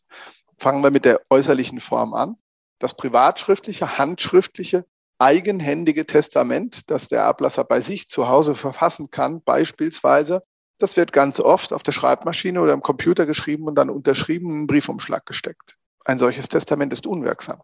Fangen 0.57 0.83
wir 0.83 0.89
mit 0.89 1.05
der 1.05 1.21
äußerlichen 1.29 1.79
Form 1.79 2.15
an. 2.15 2.37
Das 2.79 2.97
privatschriftliche, 2.97 3.99
handschriftliche 3.99 4.85
eigenhändige 5.19 6.05
Testament, 6.05 6.89
das 6.89 7.07
der 7.07 7.25
Ablasser 7.25 7.65
bei 7.65 7.81
sich 7.81 8.09
zu 8.09 8.27
Hause 8.29 8.55
verfassen 8.55 9.11
kann, 9.11 9.43
beispielsweise, 9.43 10.43
das 10.79 10.95
wird 10.95 11.11
ganz 11.11 11.41
oft 11.41 11.73
auf 11.73 11.83
der 11.83 11.91
Schreibmaschine 11.91 12.61
oder 12.61 12.73
im 12.73 12.81
Computer 12.81 13.25
geschrieben 13.25 13.65
und 13.67 13.75
dann 13.75 13.89
unterschrieben 13.89 14.49
in 14.49 14.55
einen 14.55 14.67
Briefumschlag 14.67 15.25
gesteckt. 15.25 15.75
Ein 16.05 16.19
solches 16.19 16.47
Testament 16.47 16.93
ist 16.93 17.05
unwirksam. 17.05 17.61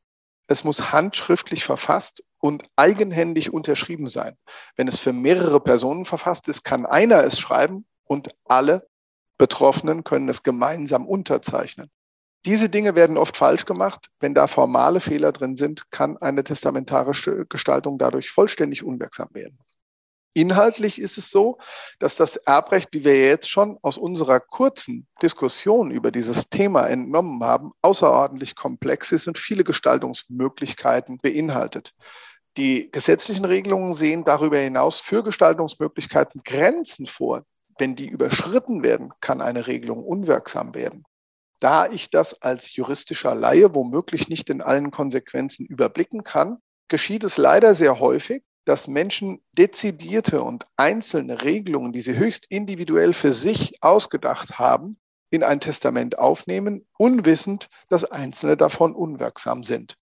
Es 0.48 0.66
muss 0.66 0.92
handschriftlich 0.92 1.64
verfasst 1.64 2.22
und 2.40 2.66
eigenhändig 2.76 3.54
unterschrieben 3.54 4.08
sein. 4.08 4.38
Wenn 4.76 4.90
es 4.90 5.00
für 5.00 5.14
mehrere 5.14 5.62
Personen 5.62 6.04
verfasst 6.06 6.50
ist, 6.50 6.64
kann 6.64 6.86
einer 6.86 7.24
es 7.24 7.40
schreiben 7.40 7.86
und 8.04 8.36
alle 8.44 8.88
Betroffenen 9.38 10.04
können 10.04 10.30
es 10.30 10.44
gemeinsam 10.44 11.08
unterzeichnen. 11.08 11.90
Diese 12.46 12.70
Dinge 12.70 12.94
werden 12.96 13.18
oft 13.18 13.38
falsch 13.38 13.66
gemacht. 13.66 14.10
Wenn 14.20 14.36
da 14.36 14.46
formale 14.48 15.00
Fehler 15.00 15.32
drin 15.32 15.56
sind, 15.56 15.90
kann 15.92 16.18
eine 16.18 16.44
testamentarische 16.44 17.46
Gestaltung 17.48 17.98
dadurch 17.98 18.30
vollständig 18.30 18.84
unwirksam 18.84 19.30
werden. 19.34 19.58
Inhaltlich 20.38 21.00
ist 21.00 21.18
es 21.18 21.32
so, 21.32 21.58
dass 21.98 22.18
das 22.18 22.36
Erbrecht, 22.36 22.90
wie 22.92 23.06
wir 23.06 23.18
jetzt 23.18 23.50
schon 23.50 23.80
aus 23.82 23.98
unserer 23.98 24.42
kurzen 24.42 25.08
Diskussion 25.22 25.92
über 25.92 26.12
dieses 26.12 26.50
Thema 26.50 26.88
entnommen 26.88 27.42
haben, 27.42 27.72
außerordentlich 27.82 28.56
komplex 28.56 29.14
ist 29.14 29.30
und 29.30 29.40
viele 29.40 29.64
Gestaltungsmöglichkeiten 29.64 31.20
beinhaltet. 31.20 31.94
Die 32.58 32.92
gesetzlichen 32.92 33.46
Regelungen 33.46 33.94
sehen 33.94 34.26
darüber 34.26 34.60
hinaus 34.60 35.00
für 35.00 35.24
Gestaltungsmöglichkeiten 35.24 36.42
Grenzen 36.44 37.06
vor. 37.06 37.46
Wenn 37.78 37.96
die 37.96 38.08
überschritten 38.08 38.84
werden, 38.84 39.12
kann 39.22 39.42
eine 39.42 39.68
Regelung 39.68 40.04
unwirksam 40.04 40.74
werden 40.74 41.06
da 41.60 41.88
ich 41.88 42.12
das 42.12 42.42
als 42.44 42.76
juristischer 42.76 43.34
Laie 43.34 43.74
womöglich 43.74 44.30
nicht 44.30 44.52
in 44.52 44.62
allen 44.62 44.92
Konsequenzen 44.92 45.66
überblicken 45.66 46.24
kann, 46.24 46.60
geschieht 46.90 47.24
es 47.24 47.38
leider 47.38 47.74
sehr 47.74 48.00
häufig, 48.00 48.44
dass 48.66 48.88
Menschen 48.88 49.42
dezidierte 49.52 50.44
und 50.44 50.66
einzelne 50.76 51.44
Regelungen, 51.44 51.92
die 51.92 52.02
sie 52.02 52.18
höchst 52.18 52.46
individuell 52.50 53.14
für 53.14 53.34
sich 53.34 53.82
ausgedacht 53.82 54.60
haben, 54.60 55.00
in 55.30 55.44
ein 55.44 55.60
Testament 55.60 56.18
aufnehmen, 56.18 56.88
unwissend, 56.98 57.68
dass 57.90 58.04
einzelne 58.04 58.58
davon 58.58 58.94
unwirksam 58.94 59.64
sind. 59.64 59.96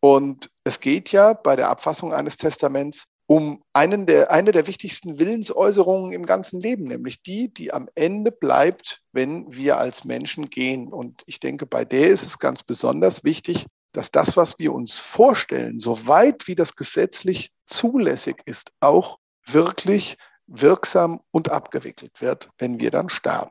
Und 0.00 0.50
es 0.64 0.80
geht 0.80 1.10
ja 1.10 1.32
bei 1.32 1.56
der 1.56 1.70
Abfassung 1.70 2.12
eines 2.12 2.36
Testaments 2.36 3.06
um 3.30 3.62
einen 3.74 4.06
der, 4.06 4.30
eine 4.30 4.52
der 4.52 4.66
wichtigsten 4.66 5.18
Willensäußerungen 5.18 6.12
im 6.12 6.24
ganzen 6.24 6.60
Leben, 6.60 6.84
nämlich 6.84 7.22
die, 7.22 7.52
die 7.52 7.74
am 7.74 7.90
Ende 7.94 8.32
bleibt, 8.32 9.02
wenn 9.12 9.54
wir 9.54 9.76
als 9.76 10.06
Menschen 10.06 10.48
gehen. 10.48 10.88
Und 10.88 11.24
ich 11.26 11.38
denke, 11.38 11.66
bei 11.66 11.84
der 11.84 12.08
ist 12.08 12.24
es 12.24 12.38
ganz 12.38 12.62
besonders 12.62 13.24
wichtig, 13.24 13.66
dass 13.92 14.10
das, 14.10 14.38
was 14.38 14.58
wir 14.58 14.72
uns 14.72 14.98
vorstellen, 14.98 15.78
so 15.78 16.06
weit 16.06 16.48
wie 16.48 16.54
das 16.54 16.74
gesetzlich 16.74 17.52
zulässig 17.66 18.36
ist, 18.46 18.72
auch 18.80 19.18
wirklich 19.44 20.16
wirksam 20.46 21.20
und 21.30 21.50
abgewickelt 21.50 22.22
wird, 22.22 22.48
wenn 22.56 22.80
wir 22.80 22.90
dann 22.90 23.10
sterben. 23.10 23.50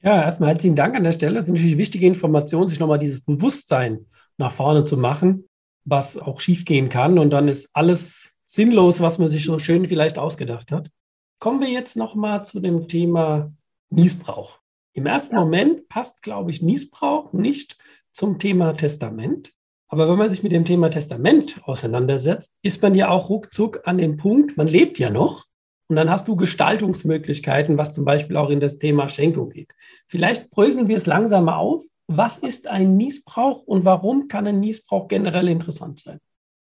Ja, 0.00 0.22
erstmal 0.22 0.50
herzlichen 0.50 0.76
Dank 0.76 0.94
an 0.94 1.02
der 1.02 1.10
Stelle. 1.10 1.40
Es 1.40 1.46
ist 1.46 1.50
natürlich 1.50 1.76
wichtige 1.76 2.06
Information, 2.06 2.68
sich 2.68 2.78
nochmal 2.78 3.00
dieses 3.00 3.24
Bewusstsein 3.24 4.06
nach 4.36 4.52
vorne 4.52 4.84
zu 4.84 4.96
machen, 4.96 5.47
was 5.88 6.18
auch 6.18 6.40
schiefgehen 6.40 6.88
kann. 6.88 7.18
Und 7.18 7.30
dann 7.30 7.48
ist 7.48 7.70
alles 7.72 8.36
sinnlos, 8.46 9.00
was 9.00 9.18
man 9.18 9.28
sich 9.28 9.44
so 9.44 9.58
schön 9.58 9.86
vielleicht 9.86 10.18
ausgedacht 10.18 10.72
hat. 10.72 10.90
Kommen 11.38 11.60
wir 11.60 11.68
jetzt 11.68 11.96
nochmal 11.96 12.44
zu 12.44 12.60
dem 12.60 12.88
Thema 12.88 13.52
Niesbrauch. 13.90 14.58
Im 14.92 15.06
ersten 15.06 15.36
ja. 15.36 15.42
Moment 15.42 15.88
passt, 15.88 16.22
glaube 16.22 16.50
ich, 16.50 16.62
Niesbrauch 16.62 17.32
nicht 17.32 17.78
zum 18.12 18.38
Thema 18.38 18.72
Testament. 18.72 19.52
Aber 19.88 20.08
wenn 20.08 20.18
man 20.18 20.28
sich 20.28 20.42
mit 20.42 20.52
dem 20.52 20.64
Thema 20.64 20.90
Testament 20.90 21.60
auseinandersetzt, 21.64 22.56
ist 22.62 22.82
man 22.82 22.94
ja 22.94 23.08
auch 23.08 23.30
ruckzuck 23.30 23.82
an 23.84 23.98
dem 23.98 24.16
Punkt, 24.16 24.56
man 24.56 24.66
lebt 24.66 24.98
ja 24.98 25.08
noch. 25.08 25.44
Und 25.88 25.96
dann 25.96 26.10
hast 26.10 26.28
du 26.28 26.36
Gestaltungsmöglichkeiten, 26.36 27.78
was 27.78 27.92
zum 27.92 28.04
Beispiel 28.04 28.36
auch 28.36 28.50
in 28.50 28.60
das 28.60 28.78
Thema 28.78 29.08
Schenkung 29.08 29.50
geht. 29.50 29.70
Vielleicht 30.06 30.50
bröseln 30.50 30.88
wir 30.88 30.96
es 30.96 31.06
langsam 31.06 31.48
auf 31.48 31.82
was 32.08 32.38
ist 32.38 32.66
ein 32.66 32.96
Niesbrauch 32.96 33.62
und 33.64 33.84
warum 33.84 34.28
kann 34.28 34.46
ein 34.46 34.60
Niesbrauch 34.60 35.08
generell 35.08 35.46
interessant 35.46 35.98
sein? 35.98 36.20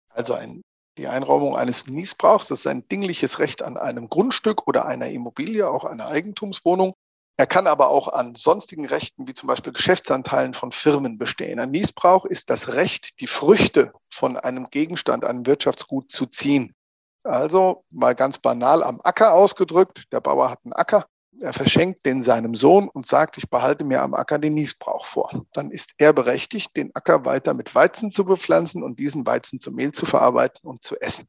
Also 0.09 0.33
ein, 0.33 0.61
die 0.97 1.07
Einräumung 1.07 1.55
eines 1.55 1.87
Niesbrauchs, 1.87 2.47
das 2.47 2.59
ist 2.59 2.67
ein 2.67 2.87
dingliches 2.89 3.39
Recht 3.39 3.63
an 3.63 3.77
einem 3.77 4.09
Grundstück 4.09 4.67
oder 4.67 4.85
einer 4.85 5.09
Immobilie, 5.09 5.69
auch 5.69 5.85
einer 5.85 6.07
Eigentumswohnung. 6.07 6.95
Er 7.37 7.47
kann 7.47 7.65
aber 7.65 7.89
auch 7.89 8.09
an 8.09 8.35
sonstigen 8.35 8.85
Rechten, 8.85 9.25
wie 9.25 9.33
zum 9.33 9.47
Beispiel 9.47 9.71
Geschäftsanteilen 9.71 10.53
von 10.53 10.73
Firmen 10.73 11.17
bestehen. 11.17 11.59
Ein 11.59 11.71
Niesbrauch 11.71 12.25
ist 12.25 12.49
das 12.49 12.67
Recht, 12.67 13.21
die 13.21 13.27
Früchte 13.27 13.93
von 14.09 14.35
einem 14.35 14.69
Gegenstand, 14.69 15.23
einem 15.23 15.45
Wirtschaftsgut 15.45 16.11
zu 16.11 16.25
ziehen. 16.25 16.75
Also 17.23 17.83
mal 17.91 18.15
ganz 18.15 18.39
banal 18.39 18.83
am 18.83 18.99
Acker 19.03 19.33
ausgedrückt, 19.33 20.11
der 20.11 20.21
Bauer 20.21 20.49
hat 20.49 20.59
einen 20.63 20.73
Acker, 20.73 21.05
er 21.39 21.53
verschenkt 21.53 22.05
den 22.05 22.23
seinem 22.23 22.55
Sohn 22.55 22.89
und 22.89 23.07
sagt, 23.07 23.37
ich 23.37 23.49
behalte 23.49 23.83
mir 23.83 24.01
am 24.01 24.13
Acker 24.13 24.37
den 24.37 24.53
Niesbrauch 24.53 25.05
vor. 25.05 25.45
Dann 25.53 25.71
ist 25.71 25.91
er 25.97 26.13
berechtigt, 26.13 26.75
den 26.75 26.93
Acker 26.93 27.25
weiter 27.25 27.53
mit 27.53 27.73
Weizen 27.73 28.11
zu 28.11 28.25
bepflanzen 28.25 28.83
und 28.83 28.99
diesen 28.99 29.25
Weizen 29.25 29.59
zu 29.59 29.71
Mehl 29.71 29.91
zu 29.91 30.05
verarbeiten 30.05 30.67
und 30.67 30.83
zu 30.83 30.99
essen. 30.99 31.27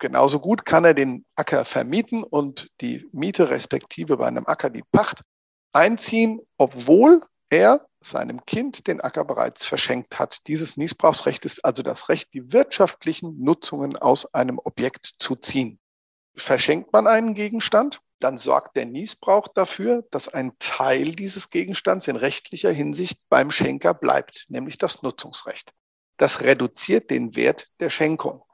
Genauso 0.00 0.38
gut 0.38 0.64
kann 0.64 0.84
er 0.84 0.94
den 0.94 1.24
Acker 1.34 1.64
vermieten 1.64 2.22
und 2.22 2.68
die 2.80 3.08
Miete 3.12 3.50
respektive 3.50 4.16
bei 4.16 4.26
einem 4.26 4.46
Acker 4.46 4.70
die 4.70 4.84
Pacht 4.92 5.22
einziehen, 5.72 6.40
obwohl 6.56 7.22
er 7.50 7.86
seinem 8.00 8.44
Kind 8.46 8.86
den 8.86 9.00
Acker 9.00 9.24
bereits 9.24 9.64
verschenkt 9.64 10.18
hat. 10.18 10.46
Dieses 10.46 10.76
Niesbrauchsrecht 10.76 11.44
ist 11.44 11.64
also 11.64 11.82
das 11.82 12.08
Recht, 12.08 12.32
die 12.32 12.52
wirtschaftlichen 12.52 13.42
Nutzungen 13.42 13.96
aus 13.96 14.32
einem 14.34 14.58
Objekt 14.58 15.14
zu 15.18 15.36
ziehen. 15.36 15.80
Verschenkt 16.36 16.92
man 16.92 17.06
einen 17.06 17.34
Gegenstand, 17.34 18.00
dann 18.20 18.38
sorgt 18.38 18.76
der 18.76 18.84
Niesbrauch 18.84 19.48
dafür, 19.48 20.04
dass 20.10 20.28
ein 20.28 20.52
Teil 20.58 21.14
dieses 21.14 21.50
Gegenstands 21.50 22.08
in 22.08 22.16
rechtlicher 22.16 22.70
Hinsicht 22.70 23.20
beim 23.28 23.50
Schenker 23.50 23.94
bleibt, 23.94 24.46
nämlich 24.48 24.78
das 24.78 25.02
Nutzungsrecht. 25.02 25.72
Das 26.16 26.40
reduziert 26.40 27.10
den 27.10 27.36
Wert 27.36 27.68
der 27.80 27.90
Schenkung. 27.90 28.44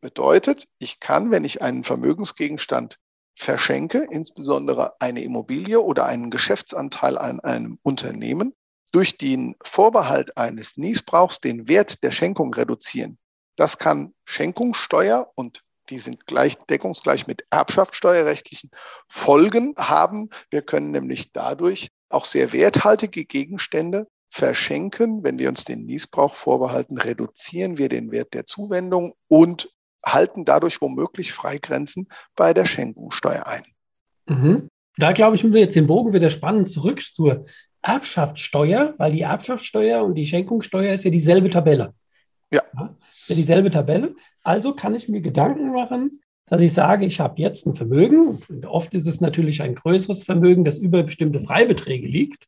Bedeutet, 0.00 0.66
ich 0.78 0.98
kann, 0.98 1.30
wenn 1.30 1.44
ich 1.44 1.62
einen 1.62 1.84
Vermögensgegenstand 1.84 2.98
verschenke, 3.34 4.06
insbesondere 4.10 5.00
eine 5.00 5.22
Immobilie 5.22 5.80
oder 5.80 6.06
einen 6.06 6.30
Geschäftsanteil 6.30 7.18
an 7.18 7.40
einem 7.40 7.78
Unternehmen, 7.82 8.54
durch 8.92 9.16
den 9.16 9.56
Vorbehalt 9.62 10.36
eines 10.36 10.76
Niesbrauchs 10.76 11.40
den 11.40 11.66
Wert 11.66 12.02
der 12.02 12.10
Schenkung 12.10 12.52
reduzieren. 12.52 13.18
Das 13.56 13.78
kann 13.78 14.14
Schenkungssteuer 14.24 15.30
und 15.34 15.62
die 15.90 15.98
sind 15.98 16.26
gleich 16.26 16.56
deckungsgleich 16.56 17.26
mit 17.26 17.44
erbschaftssteuerrechtlichen 17.50 18.70
Folgen 19.08 19.74
haben. 19.76 20.30
Wir 20.50 20.62
können 20.62 20.90
nämlich 20.90 21.32
dadurch 21.32 21.88
auch 22.08 22.24
sehr 22.24 22.52
werthaltige 22.52 23.24
Gegenstände 23.24 24.06
verschenken. 24.30 25.24
Wenn 25.24 25.38
wir 25.38 25.48
uns 25.48 25.64
den 25.64 25.84
Niesbrauch 25.84 26.34
vorbehalten, 26.34 26.98
reduzieren 26.98 27.78
wir 27.78 27.88
den 27.88 28.10
Wert 28.10 28.32
der 28.34 28.46
Zuwendung 28.46 29.14
und 29.28 29.68
halten 30.04 30.44
dadurch 30.44 30.80
womöglich 30.80 31.32
Freigrenzen 31.32 32.08
bei 32.36 32.54
der 32.54 32.64
Schenkungssteuer 32.64 33.46
ein. 33.46 33.64
Mhm. 34.26 34.68
Da 34.96 35.12
glaube 35.12 35.36
ich, 35.36 35.42
müssen 35.42 35.54
wir 35.54 35.62
jetzt 35.62 35.76
den 35.76 35.86
Bogen 35.86 36.12
wieder 36.12 36.30
spannend 36.30 36.70
zurück 36.70 37.00
zur 37.00 37.44
Erbschaftssteuer, 37.82 38.94
weil 38.98 39.12
die 39.12 39.22
Erbschaftssteuer 39.22 40.02
und 40.04 40.14
die 40.14 40.26
Schenkungssteuer 40.26 40.92
ist 40.92 41.04
ja 41.04 41.10
dieselbe 41.10 41.50
Tabelle. 41.50 41.94
Ja. 42.50 42.62
ja 42.74 43.34
dieselbe 43.34 43.70
Tabelle. 43.70 44.14
Also 44.42 44.74
kann 44.74 44.94
ich 44.94 45.08
mir 45.08 45.20
Gedanken 45.20 45.72
machen, 45.72 46.20
dass 46.46 46.60
ich 46.60 46.74
sage, 46.74 47.06
ich 47.06 47.18
habe 47.18 47.40
jetzt 47.40 47.66
ein 47.66 47.74
Vermögen. 47.74 48.38
Und 48.48 48.66
oft 48.66 48.92
ist 48.94 49.06
es 49.06 49.20
natürlich 49.20 49.62
ein 49.62 49.74
größeres 49.74 50.24
Vermögen, 50.24 50.64
das 50.64 50.78
über 50.78 51.02
bestimmte 51.02 51.40
Freibeträge 51.40 52.06
liegt. 52.06 52.46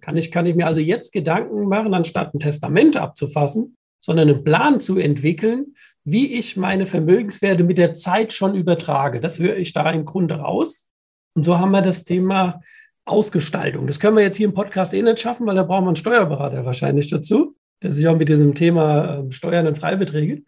Kann 0.00 0.16
ich, 0.16 0.30
kann 0.30 0.46
ich 0.46 0.56
mir 0.56 0.66
also 0.66 0.80
jetzt 0.80 1.12
Gedanken 1.12 1.68
machen, 1.68 1.92
anstatt 1.92 2.34
ein 2.34 2.40
Testament 2.40 2.96
abzufassen, 2.96 3.76
sondern 4.00 4.28
einen 4.28 4.42
Plan 4.42 4.80
zu 4.80 4.96
entwickeln, 4.98 5.74
wie 6.04 6.34
ich 6.38 6.56
meine 6.56 6.86
Vermögenswerte 6.86 7.64
mit 7.64 7.78
der 7.78 7.94
Zeit 7.94 8.32
schon 8.32 8.54
übertrage. 8.54 9.20
Das 9.20 9.38
höre 9.38 9.56
ich 9.56 9.72
da 9.72 9.90
im 9.90 10.04
Grunde 10.04 10.34
raus. 10.34 10.88
Und 11.34 11.44
so 11.44 11.58
haben 11.58 11.70
wir 11.70 11.82
das 11.82 12.04
Thema 12.04 12.60
Ausgestaltung. 13.04 13.86
Das 13.86 14.00
können 14.00 14.16
wir 14.16 14.24
jetzt 14.24 14.36
hier 14.36 14.46
im 14.46 14.54
Podcast 14.54 14.94
eh 14.94 15.02
nicht 15.02 15.20
schaffen, 15.20 15.46
weil 15.46 15.56
da 15.56 15.62
braucht 15.62 15.80
man 15.80 15.88
einen 15.88 15.96
Steuerberater 15.96 16.64
wahrscheinlich 16.64 17.08
dazu, 17.08 17.56
der 17.82 17.92
sich 17.92 18.06
auch 18.08 18.16
mit 18.16 18.28
diesem 18.28 18.54
Thema 18.54 19.18
ähm, 19.18 19.32
Steuern 19.32 19.66
und 19.66 19.78
Freibeträge. 19.78 20.42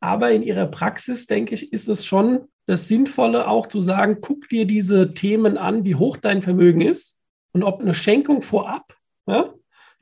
Aber 0.00 0.30
in 0.30 0.42
ihrer 0.42 0.66
Praxis, 0.66 1.26
denke 1.26 1.54
ich, 1.54 1.72
ist 1.72 1.88
es 1.88 2.06
schon 2.06 2.42
das 2.66 2.86
Sinnvolle, 2.86 3.48
auch 3.48 3.66
zu 3.66 3.80
sagen, 3.80 4.18
guck 4.20 4.48
dir 4.48 4.66
diese 4.66 5.12
Themen 5.12 5.58
an, 5.58 5.84
wie 5.84 5.94
hoch 5.94 6.16
dein 6.18 6.42
Vermögen 6.42 6.82
ist 6.82 7.18
und 7.52 7.62
ob 7.62 7.80
eine 7.80 7.94
Schenkung 7.94 8.42
vorab, 8.42 8.94
ja, 9.26 9.52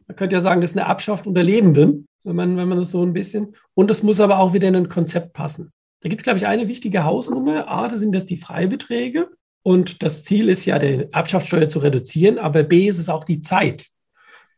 man 0.07 0.17
könnte 0.17 0.35
ja 0.35 0.41
sagen, 0.41 0.61
das 0.61 0.71
ist 0.71 0.77
eine 0.77 0.87
Abschaft 0.87 1.27
unter 1.27 1.43
Lebenden, 1.43 2.07
wenn 2.27 2.37
man, 2.37 2.57
wenn 2.57 2.69
man 2.69 2.79
das 2.79 2.91
so 2.91 3.03
ein 3.03 3.13
bisschen, 3.13 3.55
und 3.75 3.91
es 3.91 4.03
muss 4.03 4.21
aber 4.21 4.39
auch 4.39 4.53
wieder 4.53 4.69
in 4.69 4.77
ein 4.77 4.89
Konzept 4.89 5.33
passen. 5.33 5.73
Da 6.01 6.09
gibt 6.09 6.23
es, 6.23 6.25
glaube 6.25 6.39
ich, 6.39 6.47
eine 6.47 6.69
wichtige 6.69 7.05
Hausnummer. 7.05 7.69
A, 7.69 7.89
das 7.89 8.01
sind 8.01 8.13
das 8.13 8.27
die 8.27 8.37
Freibeträge. 8.37 9.31
Und 9.63 10.03
das 10.03 10.23
Ziel 10.25 10.49
ist 10.49 10.65
ja, 10.65 10.79
die 10.79 11.09
Erbschaftssteuer 11.13 11.69
zu 11.69 11.81
reduzieren, 11.81 12.39
aber 12.39 12.63
B 12.63 12.87
ist 12.89 12.99
es 12.99 13.09
auch 13.09 13.25
die 13.25 13.41
Zeit. 13.41 13.87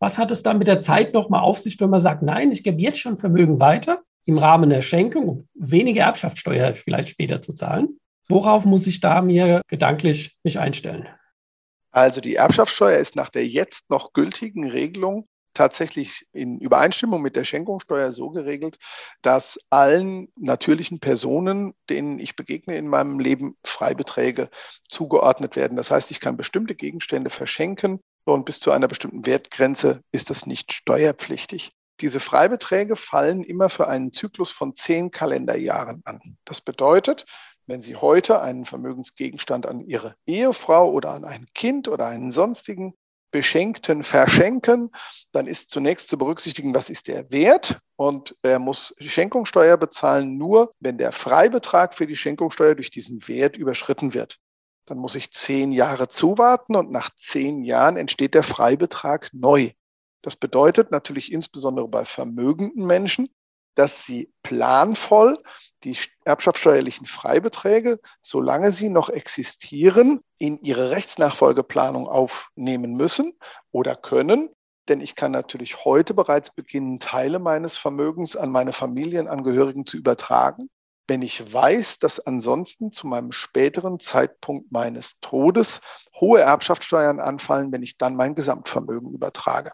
Was 0.01 0.19
hat 0.19 0.31
es 0.31 0.43
dann 0.43 0.59
mit 0.59 0.69
der 0.69 0.81
Zeit 0.81 1.15
nochmal 1.15 1.41
auf 1.41 1.59
sich, 1.59 1.81
wenn 1.81 1.91
man 1.91 2.01
sagt, 2.01 2.23
nein, 2.23 2.53
ich 2.53 2.63
gebe 2.63 2.81
jetzt 2.81 3.01
schon 3.01 3.17
Vermögen 3.17 3.61
weiter 3.61 4.03
im 4.27 4.39
Rahmen 4.39 4.71
der 4.71 4.83
Schenkung, 4.83 5.29
um 5.29 5.49
weniger 5.55 6.05
Erbschaftssteuer 6.05 6.75
vielleicht 6.75 7.09
später 7.09 7.41
zu 7.41 7.55
zahlen? 7.55 7.99
Worauf 8.29 8.65
muss 8.67 8.87
ich 8.87 9.01
da 9.01 9.23
mir 9.23 9.63
gedanklich 9.69 10.37
mich 10.45 10.59
einstellen? 10.59 11.09
Also 11.91 12.21
die 12.21 12.35
Erbschaftssteuer 12.35 12.99
ist 12.99 13.17
nach 13.17 13.31
der 13.31 13.47
jetzt 13.47 13.89
noch 13.89 14.13
gültigen 14.13 14.69
Regelung 14.69 15.27
tatsächlich 15.59 16.25
in 16.33 16.61
Übereinstimmung 16.61 17.21
mit 17.21 17.35
der 17.35 17.43
Schenkungssteuer 17.43 18.13
so 18.13 18.31
geregelt, 18.31 18.79
dass 19.23 19.59
allen 19.71 20.29
natürlichen 20.37 21.01
Personen, 21.01 21.75
denen 21.91 22.21
ich 22.21 22.37
begegne 22.37 22.77
in 22.77 22.87
meinem 22.87 23.19
Leben, 23.19 23.57
Freibeträge 23.65 24.51
zugeordnet 24.89 25.57
werden. 25.57 25.77
Das 25.77 25.91
heißt, 25.91 26.13
ich 26.13 26.21
kann 26.21 26.37
bestimmte 26.37 26.77
Gegenstände 26.77 27.29
verschenken 27.29 27.99
und 28.25 28.45
bis 28.45 28.61
zu 28.61 28.71
einer 28.71 28.87
bestimmten 28.87 29.27
Wertgrenze 29.27 30.03
ist 30.13 30.31
das 30.31 30.47
nicht 30.47 30.73
steuerpflichtig. 30.73 31.73
Diese 32.01 32.21
Freibeträge 32.21 32.95
fallen 32.95 33.43
immer 33.43 33.69
für 33.69 33.89
einen 33.89 34.13
Zyklus 34.13 34.53
von 34.53 34.77
zehn 34.77 35.11
Kalenderjahren 35.11 36.03
an. 36.05 36.39
Das 36.45 36.61
bedeutet, 36.61 37.27
wenn 37.67 37.83
Sie 37.83 37.97
heute 37.97 38.41
einen 38.41 38.65
Vermögensgegenstand 38.65 39.67
an 39.67 39.81
Ihre 39.81 40.15
Ehefrau 40.25 40.89
oder 40.93 41.11
an 41.11 41.25
ein 41.25 41.47
Kind 41.53 41.89
oder 41.89 42.07
einen 42.07 42.31
sonstigen 42.31 42.95
Beschenkten 43.31 44.03
verschenken, 44.03 44.91
dann 45.33 45.47
ist 45.47 45.71
zunächst 45.71 46.09
zu 46.09 46.19
berücksichtigen, 46.19 46.75
was 46.75 46.91
ist 46.91 47.09
der 47.09 47.31
Wert 47.31 47.79
und 47.97 48.37
er 48.43 48.59
muss 48.59 48.95
die 49.01 49.11
Schenkungssteuer 49.11 49.77
bezahlen, 49.77 50.39
nur 50.39 50.73
wenn 50.81 50.99
der 50.99 51.13
Freibetrag 51.13 51.95
für 51.95 52.07
die 52.07 52.17
Schenkungssteuer 52.17 52.75
durch 52.75 52.91
diesen 52.91 53.27
Wert 53.29 53.57
überschritten 53.57 54.15
wird. 54.15 54.39
Dann 54.87 54.99
muss 54.99 55.15
ich 55.15 55.33
zehn 55.33 55.73
Jahre 55.73 56.09
zuwarten 56.09 56.75
und 56.75 56.91
nach 56.91 57.11
zehn 57.21 57.63
Jahren 57.65 57.97
entsteht 57.97 58.35
der 58.35 58.43
Freibetrag 58.43 59.29
neu. 59.33 59.73
Das 60.23 60.35
bedeutet 60.35 60.91
natürlich 60.91 61.31
insbesondere 61.31 61.89
bei 61.89 62.05
vermögenden 62.05 62.87
Menschen, 62.87 63.29
dass 63.79 64.05
sie 64.05 64.33
planvoll 64.43 65.39
die 65.85 65.97
erbschaftssteuerlichen 66.25 67.07
Freibeträge, 67.07 68.01
solange 68.21 68.73
sie 68.73 68.89
noch 68.89 69.09
existieren, 69.09 70.21
in 70.37 70.59
ihre 70.59 70.91
Rechtsnachfolgeplanung 70.91 72.09
aufnehmen 72.09 72.97
müssen 72.97 73.39
oder 73.71 73.95
können. 73.95 74.51
Denn 74.89 75.01
ich 75.01 75.15
kann 75.15 75.31
natürlich 75.31 75.85
heute 75.85 76.13
bereits 76.13 76.51
beginnen, 76.51 76.99
Teile 76.99 77.39
meines 77.39 77.77
Vermögens 77.77 78.35
an 78.35 78.51
meine 78.51 78.73
Familienangehörigen 78.73 79.87
zu 79.87 79.97
übertragen. 79.97 80.71
Wenn 81.07 81.23
ich 81.23 81.53
weiß, 81.53 82.01
dass 82.01 82.19
ansonsten 82.19 82.91
zu 82.91 83.07
meinem 83.07 83.31
späteren 83.31 84.01
Zeitpunkt 84.01 84.73
meines 84.73 85.21
Todes 85.21 85.81
hohe 86.21 86.41
Erbschaftssteuern 86.41 87.21
anfallen, 87.21 87.71
wenn 87.71 87.85
ich 87.85 87.97
dann 87.97 88.17
mein 88.17 88.35
Gesamtvermögen 88.35 89.15
übertrage. 89.15 89.71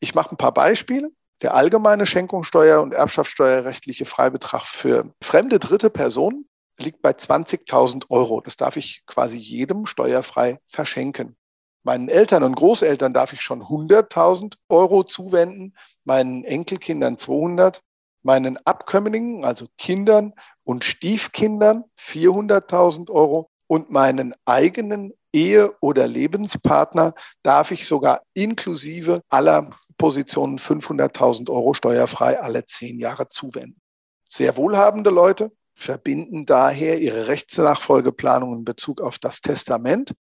Ich 0.00 0.14
mache 0.14 0.34
ein 0.34 0.38
paar 0.38 0.54
Beispiele. 0.54 1.10
Der 1.42 1.54
allgemeine 1.54 2.06
Schenkungssteuer- 2.06 2.80
und 2.80 2.94
erbschaftssteuerrechtliche 2.94 4.06
Freibetrag 4.06 4.62
für 4.62 5.12
fremde 5.22 5.58
dritte 5.58 5.90
Personen 5.90 6.48
liegt 6.78 7.02
bei 7.02 7.10
20.000 7.10 8.10
Euro. 8.10 8.40
Das 8.40 8.56
darf 8.56 8.76
ich 8.76 9.02
quasi 9.06 9.36
jedem 9.36 9.86
steuerfrei 9.86 10.58
verschenken. 10.68 11.36
Meinen 11.82 12.08
Eltern 12.08 12.42
und 12.42 12.56
Großeltern 12.56 13.12
darf 13.12 13.32
ich 13.32 13.42
schon 13.42 13.62
100.000 13.62 14.56
Euro 14.68 15.04
zuwenden, 15.04 15.76
meinen 16.04 16.44
Enkelkindern 16.44 17.18
200, 17.18 17.82
meinen 18.22 18.58
Abkömmlingen, 18.66 19.44
also 19.44 19.66
Kindern 19.78 20.32
und 20.64 20.84
Stiefkindern 20.84 21.84
400.000 21.98 23.10
Euro 23.10 23.50
und 23.68 23.90
meinen 23.90 24.34
eigenen 24.44 25.12
Ehe- 25.36 25.72
oder 25.80 26.08
Lebenspartner 26.08 27.14
darf 27.42 27.70
ich 27.70 27.86
sogar 27.86 28.22
inklusive 28.32 29.20
aller 29.28 29.68
Positionen 29.98 30.58
500.000 30.58 31.50
Euro 31.50 31.74
steuerfrei 31.74 32.40
alle 32.40 32.64
zehn 32.64 32.98
Jahre 32.98 33.28
zuwenden. 33.28 33.78
Sehr 34.26 34.56
wohlhabende 34.56 35.10
Leute 35.10 35.52
verbinden 35.74 36.46
daher 36.46 36.98
ihre 37.00 37.28
Rechtsnachfolgeplanung 37.28 38.56
in 38.56 38.64
Bezug 38.64 39.02
auf 39.02 39.18
das 39.18 39.42
Testament 39.42 40.14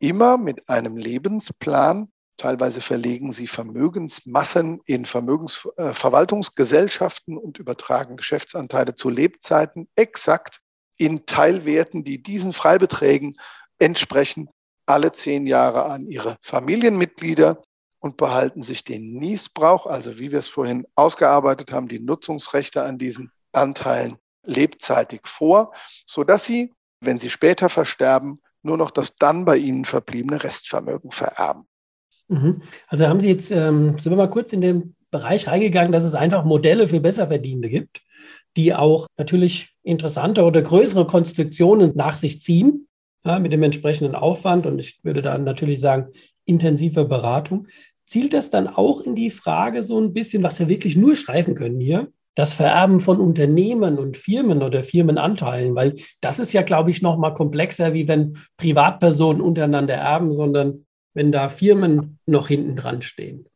immer 0.00 0.36
mit 0.36 0.68
einem 0.68 0.96
Lebensplan. 0.96 2.10
Teilweise 2.36 2.80
verlegen 2.80 3.30
sie 3.30 3.46
Vermögensmassen 3.46 4.80
in 4.84 5.06
Vermögensverwaltungsgesellschaften 5.06 7.38
und 7.38 7.58
übertragen 7.58 8.16
Geschäftsanteile 8.16 8.96
zu 8.96 9.10
Lebzeiten 9.10 9.88
exakt 9.94 10.58
in 10.96 11.24
Teilwerten, 11.24 12.02
die 12.02 12.20
diesen 12.20 12.52
Freibeträgen 12.52 13.36
entsprechen, 13.78 14.48
alle 14.86 15.12
zehn 15.12 15.46
Jahre 15.46 15.84
an 15.86 16.06
ihre 16.06 16.36
Familienmitglieder 16.40 17.62
und 17.98 18.16
behalten 18.16 18.62
sich 18.62 18.84
den 18.84 19.14
Niesbrauch, 19.14 19.86
also 19.86 20.18
wie 20.18 20.30
wir 20.30 20.38
es 20.38 20.48
vorhin 20.48 20.86
ausgearbeitet 20.94 21.72
haben, 21.72 21.88
die 21.88 22.00
Nutzungsrechte 22.00 22.82
an 22.82 22.98
diesen 22.98 23.30
Anteilen 23.52 24.18
lebzeitig 24.44 25.22
vor, 25.24 25.72
sodass 26.06 26.44
sie, 26.44 26.72
wenn 27.00 27.18
sie 27.18 27.30
später 27.30 27.68
versterben, 27.68 28.40
nur 28.62 28.76
noch 28.76 28.90
das 28.90 29.16
dann 29.16 29.44
bei 29.44 29.56
ihnen 29.56 29.84
verbliebene 29.84 30.42
Restvermögen 30.42 31.10
vererben. 31.10 31.66
Mhm. 32.28 32.62
Also 32.88 33.06
haben 33.06 33.20
Sie 33.20 33.28
jetzt, 33.28 33.50
ähm, 33.50 33.98
sind 33.98 34.10
wir 34.10 34.16
mal 34.16 34.30
kurz 34.30 34.52
in 34.52 34.60
den 34.60 34.96
Bereich 35.10 35.46
reingegangen, 35.46 35.92
dass 35.92 36.04
es 36.04 36.14
einfach 36.14 36.44
Modelle 36.44 36.88
für 36.88 37.00
Besserverdienende 37.00 37.68
gibt, 37.68 38.02
die 38.56 38.74
auch 38.74 39.06
natürlich 39.16 39.74
interessante 39.82 40.44
oder 40.44 40.62
größere 40.62 41.06
Konstruktionen 41.06 41.92
nach 41.94 42.16
sich 42.16 42.42
ziehen, 42.42 42.88
ja, 43.26 43.38
mit 43.38 43.52
dem 43.52 43.62
entsprechenden 43.62 44.14
Aufwand. 44.14 44.66
Und 44.66 44.78
ich 44.78 45.00
würde 45.02 45.22
dann 45.22 45.44
natürlich 45.44 45.80
sagen, 45.80 46.12
intensive 46.44 47.04
Beratung. 47.04 47.66
Zielt 48.04 48.32
das 48.32 48.50
dann 48.50 48.68
auch 48.68 49.00
in 49.00 49.14
die 49.14 49.30
Frage 49.30 49.82
so 49.82 50.00
ein 50.00 50.12
bisschen, 50.12 50.42
was 50.42 50.60
wir 50.60 50.68
wirklich 50.68 50.96
nur 50.96 51.16
schreiben 51.16 51.54
können 51.54 51.80
hier? 51.80 52.08
Das 52.36 52.54
Vererben 52.54 53.00
von 53.00 53.18
Unternehmen 53.18 53.98
und 53.98 54.16
Firmen 54.16 54.62
oder 54.62 54.82
Firmenanteilen, 54.82 55.74
weil 55.74 55.94
das 56.20 56.38
ist 56.38 56.52
ja, 56.52 56.62
glaube 56.62 56.90
ich, 56.90 57.02
noch 57.02 57.16
mal 57.16 57.32
komplexer, 57.32 57.94
wie 57.94 58.06
wenn 58.06 58.38
Privatpersonen 58.58 59.40
untereinander 59.40 59.94
erben, 59.94 60.32
sondern 60.32 60.86
wenn 61.14 61.32
da 61.32 61.48
Firmen 61.48 62.18
noch 62.26 62.48
hinten 62.48 62.76
dran 62.76 63.02
stehen. 63.02 63.48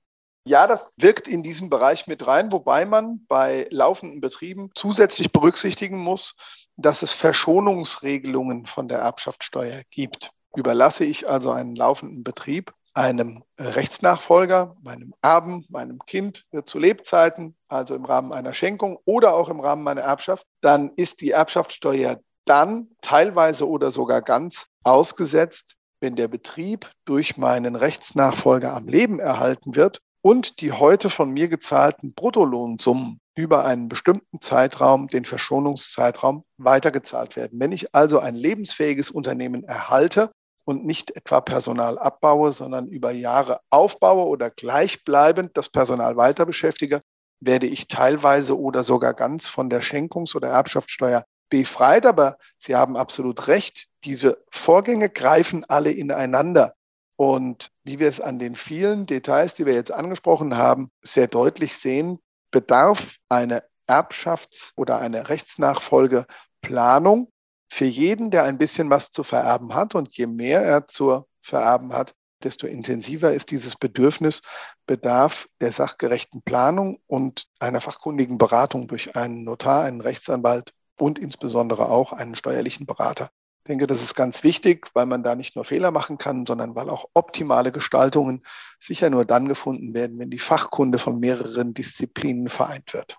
Ja, 0.47 0.67
das 0.67 0.87
wirkt 0.97 1.29
in 1.29 1.43
diesem 1.43 1.69
Bereich 1.69 2.07
mit 2.07 2.27
rein, 2.27 2.51
wobei 2.51 2.87
man 2.87 3.27
bei 3.29 3.69
laufenden 3.71 4.23
Betrieben 4.23 4.71
zusätzlich 4.75 5.31
berücksichtigen 5.31 5.99
muss, 5.99 6.35
dass 6.77 7.03
es 7.03 7.13
Verschonungsregelungen 7.13 8.67
von 8.67 8.89
der 8.89 8.99
Erbschaftssteuer 8.99 9.83
gibt. 9.91 10.33
Überlasse 10.55 11.05
ich 11.05 11.29
also 11.29 11.51
einen 11.51 11.77
laufenden 11.77 12.25
Betrieb 12.25 12.73
einem 12.95 13.45
Rechtsnachfolger, 13.59 14.77
meinem 14.83 15.15
Erben, 15.23 15.65
meinem 15.69 16.01
Kind 16.07 16.45
zu 16.65 16.79
Lebzeiten, 16.79 17.57
also 17.69 17.95
im 17.95 18.05
Rahmen 18.05 18.33
einer 18.33 18.55
Schenkung 18.55 18.99
oder 19.05 19.35
auch 19.35 19.49
im 19.49 19.61
Rahmen 19.61 19.83
meiner 19.83 20.01
Erbschaft, 20.01 20.45
dann 20.61 20.93
ist 20.97 21.21
die 21.21 21.31
Erbschaftssteuer 21.31 22.21
dann 22.47 22.89
teilweise 23.01 23.69
oder 23.69 23.91
sogar 23.91 24.23
ganz 24.23 24.67
ausgesetzt, 24.83 25.77
wenn 26.01 26.17
der 26.17 26.29
Betrieb 26.29 26.91
durch 27.05 27.37
meinen 27.37 27.77
Rechtsnachfolger 27.77 28.75
am 28.75 28.89
Leben 28.89 29.21
erhalten 29.21 29.77
wird 29.77 30.01
und 30.23 30.61
die 30.61 30.73
heute 30.73 31.11
von 31.11 31.31
mir 31.31 31.49
gezahlten 31.49 32.13
Bruttolohnsummen 32.13 33.20
über 33.35 33.65
einen 33.65 33.89
bestimmten 33.89 34.41
Zeitraum, 34.41 35.09
den 35.09 35.25
Verschonungszeitraum, 35.25 36.45
weitergezahlt 36.59 37.37
werden. 37.37 37.61
Wenn 37.61 37.73
ich 37.73 37.95
also 37.95 38.19
ein 38.19 38.35
lebensfähiges 38.35 39.11
Unternehmen 39.11 39.65
erhalte 39.65 40.31
und 40.65 40.85
nicht 40.85 41.17
etwa 41.17 41.41
Personal 41.41 41.99
abbaue, 41.99 42.53
sondern 42.53 42.89
über 42.89 43.11
Jahre 43.13 43.61
aufbaue 43.71 44.27
oder 44.27 44.51
gleichbleibend 44.51 45.57
das 45.57 45.69
Personal 45.69 46.17
weiter 46.17 46.47
beschäftige, 46.47 47.03
werde 47.41 47.67
ich 47.67 47.89
teilweise 47.89 48.59
oder 48.59 48.83
sogar 48.83 49.15
ganz 49.15 49.49
von 49.49 49.71
der 49.71 49.83
Schenkungs- 49.83 50.37
oder 50.37 50.49
Erbschaftssteuer 50.49 51.25
befreit. 51.49 52.07
Aber 52.07 52.37
Sie 52.59 52.77
haben 52.77 52.97
absolut 52.97 53.49
recht, 53.49 53.87
diese 54.05 54.45
Vorgänge 54.51 55.09
greifen 55.09 55.65
alle 55.69 55.91
ineinander. 55.91 56.75
Und 57.17 57.71
wie 57.85 57.99
wir 57.99 58.09
es 58.09 58.21
an 58.21 58.39
den 58.39 58.55
vielen 58.55 59.07
Details, 59.07 59.55
die 59.55 59.67
wir 59.67 59.75
jetzt 59.75 59.93
angesprochen 59.93 60.57
haben, 60.57 60.91
sehr 61.03 61.27
deutlich 61.27 61.77
sehen, 61.77 62.19
bedarf 62.51 63.17
eine 63.29 63.65
Erbschafts- 63.87 64.73
oder 64.77 64.99
eine 64.99 65.29
Rechtsnachfolgeplanung 65.29 67.33
für 67.69 67.87
jeden, 67.87 68.31
der 68.31 68.45
ein 68.45 68.59
bisschen 68.59 68.91
was 68.91 69.11
zu 69.11 69.23
vererben 69.23 69.75
hat. 69.75 69.95
Und 69.95 70.17
je 70.17 70.27
mehr 70.27 70.63
er 70.63 70.89
zu 70.89 71.27
vererben 71.43 71.93
hat, 71.93 72.15
desto 72.43 72.67
intensiver 72.67 73.33
ist 73.33 73.51
dieses 73.51 73.77
Bedürfnis, 73.77 74.43
Bedarf 74.87 75.49
der 75.61 75.73
sachgerechten 75.73 76.43
Planung 76.43 77.01
und 77.07 77.47
einer 77.59 77.81
fachkundigen 77.81 78.39
Beratung 78.39 78.89
durch 78.89 79.17
einen 79.17 79.45
Notar, 79.45 79.85
einen 79.85 80.01
Rechtsanwalt 80.01 80.73
und 80.99 81.19
insbesondere 81.19 81.89
auch 81.89 82.13
einen 82.13 82.35
steuerlichen 82.35 82.87
Berater. 82.87 83.31
Ich 83.61 83.65
denke, 83.65 83.87
das 83.87 84.03
ist 84.03 84.15
ganz 84.15 84.43
wichtig, 84.43 84.89
weil 84.95 85.05
man 85.05 85.23
da 85.23 85.35
nicht 85.35 85.55
nur 85.55 85.67
Fehler 85.67 85.91
machen 85.91 86.17
kann, 86.17 86.47
sondern 86.47 86.75
weil 86.75 86.89
auch 86.89 87.11
optimale 87.13 87.73
Gestaltungen 87.73 88.43
sicher 88.79 89.11
nur 89.11 89.27
dann 89.27 89.49
gefunden 89.49 89.93
werden, 89.93 90.19
wenn 90.19 90.31
die 90.31 90.39
Fachkunde 90.39 90.99
von 90.99 91.21
mehreren 91.21 91.75
Disziplinen 91.75 92.49
vereint 92.49 92.95
wird. 92.95 93.19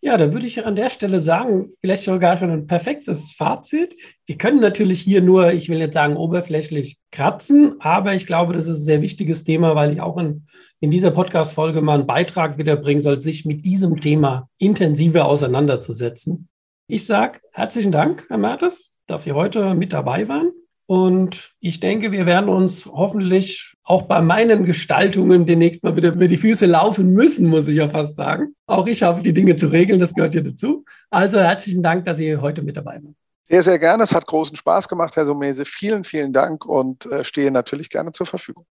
Ja, 0.00 0.16
da 0.16 0.32
würde 0.32 0.46
ich 0.46 0.64
an 0.64 0.76
der 0.76 0.90
Stelle 0.90 1.20
sagen, 1.20 1.68
vielleicht 1.80 2.04
sogar 2.04 2.36
schon 2.38 2.50
ein 2.50 2.66
perfektes 2.68 3.32
Fazit. 3.32 3.96
Wir 4.26 4.36
können 4.36 4.60
natürlich 4.60 5.00
hier 5.00 5.22
nur, 5.22 5.52
ich 5.52 5.68
will 5.68 5.78
jetzt 5.78 5.94
sagen, 5.94 6.16
oberflächlich 6.16 6.98
kratzen, 7.10 7.80
aber 7.80 8.14
ich 8.14 8.26
glaube, 8.26 8.52
das 8.52 8.68
ist 8.68 8.78
ein 8.78 8.84
sehr 8.84 9.02
wichtiges 9.02 9.42
Thema, 9.42 9.74
weil 9.74 9.92
ich 9.92 10.00
auch 10.00 10.18
in, 10.18 10.46
in 10.78 10.90
dieser 10.90 11.10
Podcast-Folge 11.10 11.80
mal 11.80 11.94
einen 11.94 12.06
Beitrag 12.06 12.58
wiederbringen 12.58 13.02
soll, 13.02 13.22
sich 13.22 13.44
mit 13.44 13.64
diesem 13.64 14.00
Thema 14.00 14.48
intensiver 14.58 15.24
auseinanderzusetzen. 15.24 16.48
Ich 16.86 17.06
sage 17.06 17.40
herzlichen 17.52 17.92
Dank, 17.92 18.26
Herr 18.28 18.38
Mertes, 18.38 18.91
dass 19.06 19.24
Sie 19.24 19.32
heute 19.32 19.74
mit 19.74 19.92
dabei 19.92 20.28
waren. 20.28 20.52
Und 20.86 21.52
ich 21.60 21.80
denke, 21.80 22.12
wir 22.12 22.26
werden 22.26 22.48
uns 22.48 22.86
hoffentlich 22.86 23.74
auch 23.84 24.02
bei 24.02 24.20
meinen 24.20 24.64
Gestaltungen 24.64 25.46
demnächst 25.46 25.84
mal 25.84 25.96
wieder 25.96 26.12
über 26.12 26.28
die 26.28 26.36
Füße 26.36 26.66
laufen 26.66 27.12
müssen, 27.12 27.48
muss 27.48 27.68
ich 27.68 27.76
ja 27.76 27.88
fast 27.88 28.16
sagen. 28.16 28.54
Auch 28.66 28.86
ich 28.86 29.02
habe 29.02 29.22
die 29.22 29.32
Dinge 29.32 29.56
zu 29.56 29.68
regeln, 29.68 30.00
das 30.00 30.14
gehört 30.14 30.32
hier 30.32 30.42
dazu. 30.42 30.84
Also 31.10 31.40
herzlichen 31.40 31.82
Dank, 31.82 32.04
dass 32.04 32.18
Sie 32.18 32.36
heute 32.36 32.62
mit 32.62 32.76
dabei 32.76 32.94
waren. 33.02 33.16
Sehr, 33.48 33.62
sehr 33.62 33.78
gerne. 33.78 34.04
Es 34.04 34.14
hat 34.14 34.26
großen 34.26 34.56
Spaß 34.56 34.88
gemacht, 34.88 35.16
Herr 35.16 35.26
Sumese. 35.26 35.64
Vielen, 35.64 36.04
vielen 36.04 36.32
Dank 36.32 36.64
und 36.64 37.06
äh, 37.06 37.24
stehe 37.24 37.50
natürlich 37.50 37.90
gerne 37.90 38.12
zur 38.12 38.26
Verfügung. 38.26 38.66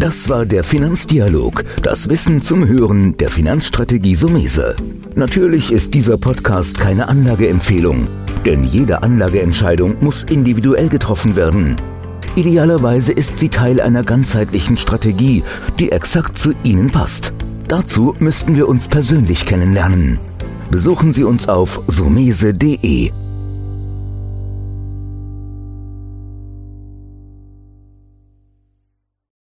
Das 0.00 0.30
war 0.30 0.46
der 0.46 0.64
Finanzdialog, 0.64 1.62
das 1.82 2.08
Wissen 2.08 2.40
zum 2.40 2.66
Hören 2.66 3.18
der 3.18 3.28
Finanzstrategie 3.28 4.14
Sumese. 4.14 4.74
Natürlich 5.14 5.70
ist 5.72 5.92
dieser 5.92 6.16
Podcast 6.16 6.80
keine 6.80 7.06
Anlageempfehlung, 7.06 8.08
denn 8.46 8.64
jede 8.64 9.02
Anlageentscheidung 9.02 9.96
muss 10.00 10.22
individuell 10.22 10.88
getroffen 10.88 11.36
werden. 11.36 11.76
Idealerweise 12.34 13.12
ist 13.12 13.36
sie 13.36 13.50
Teil 13.50 13.78
einer 13.78 14.02
ganzheitlichen 14.02 14.78
Strategie, 14.78 15.42
die 15.78 15.92
exakt 15.92 16.38
zu 16.38 16.54
Ihnen 16.64 16.88
passt. 16.88 17.34
Dazu 17.68 18.16
müssten 18.20 18.56
wir 18.56 18.70
uns 18.70 18.88
persönlich 18.88 19.44
kennenlernen. 19.44 20.18
Besuchen 20.70 21.12
Sie 21.12 21.24
uns 21.24 21.46
auf 21.46 21.82
sumese.de 21.88 23.12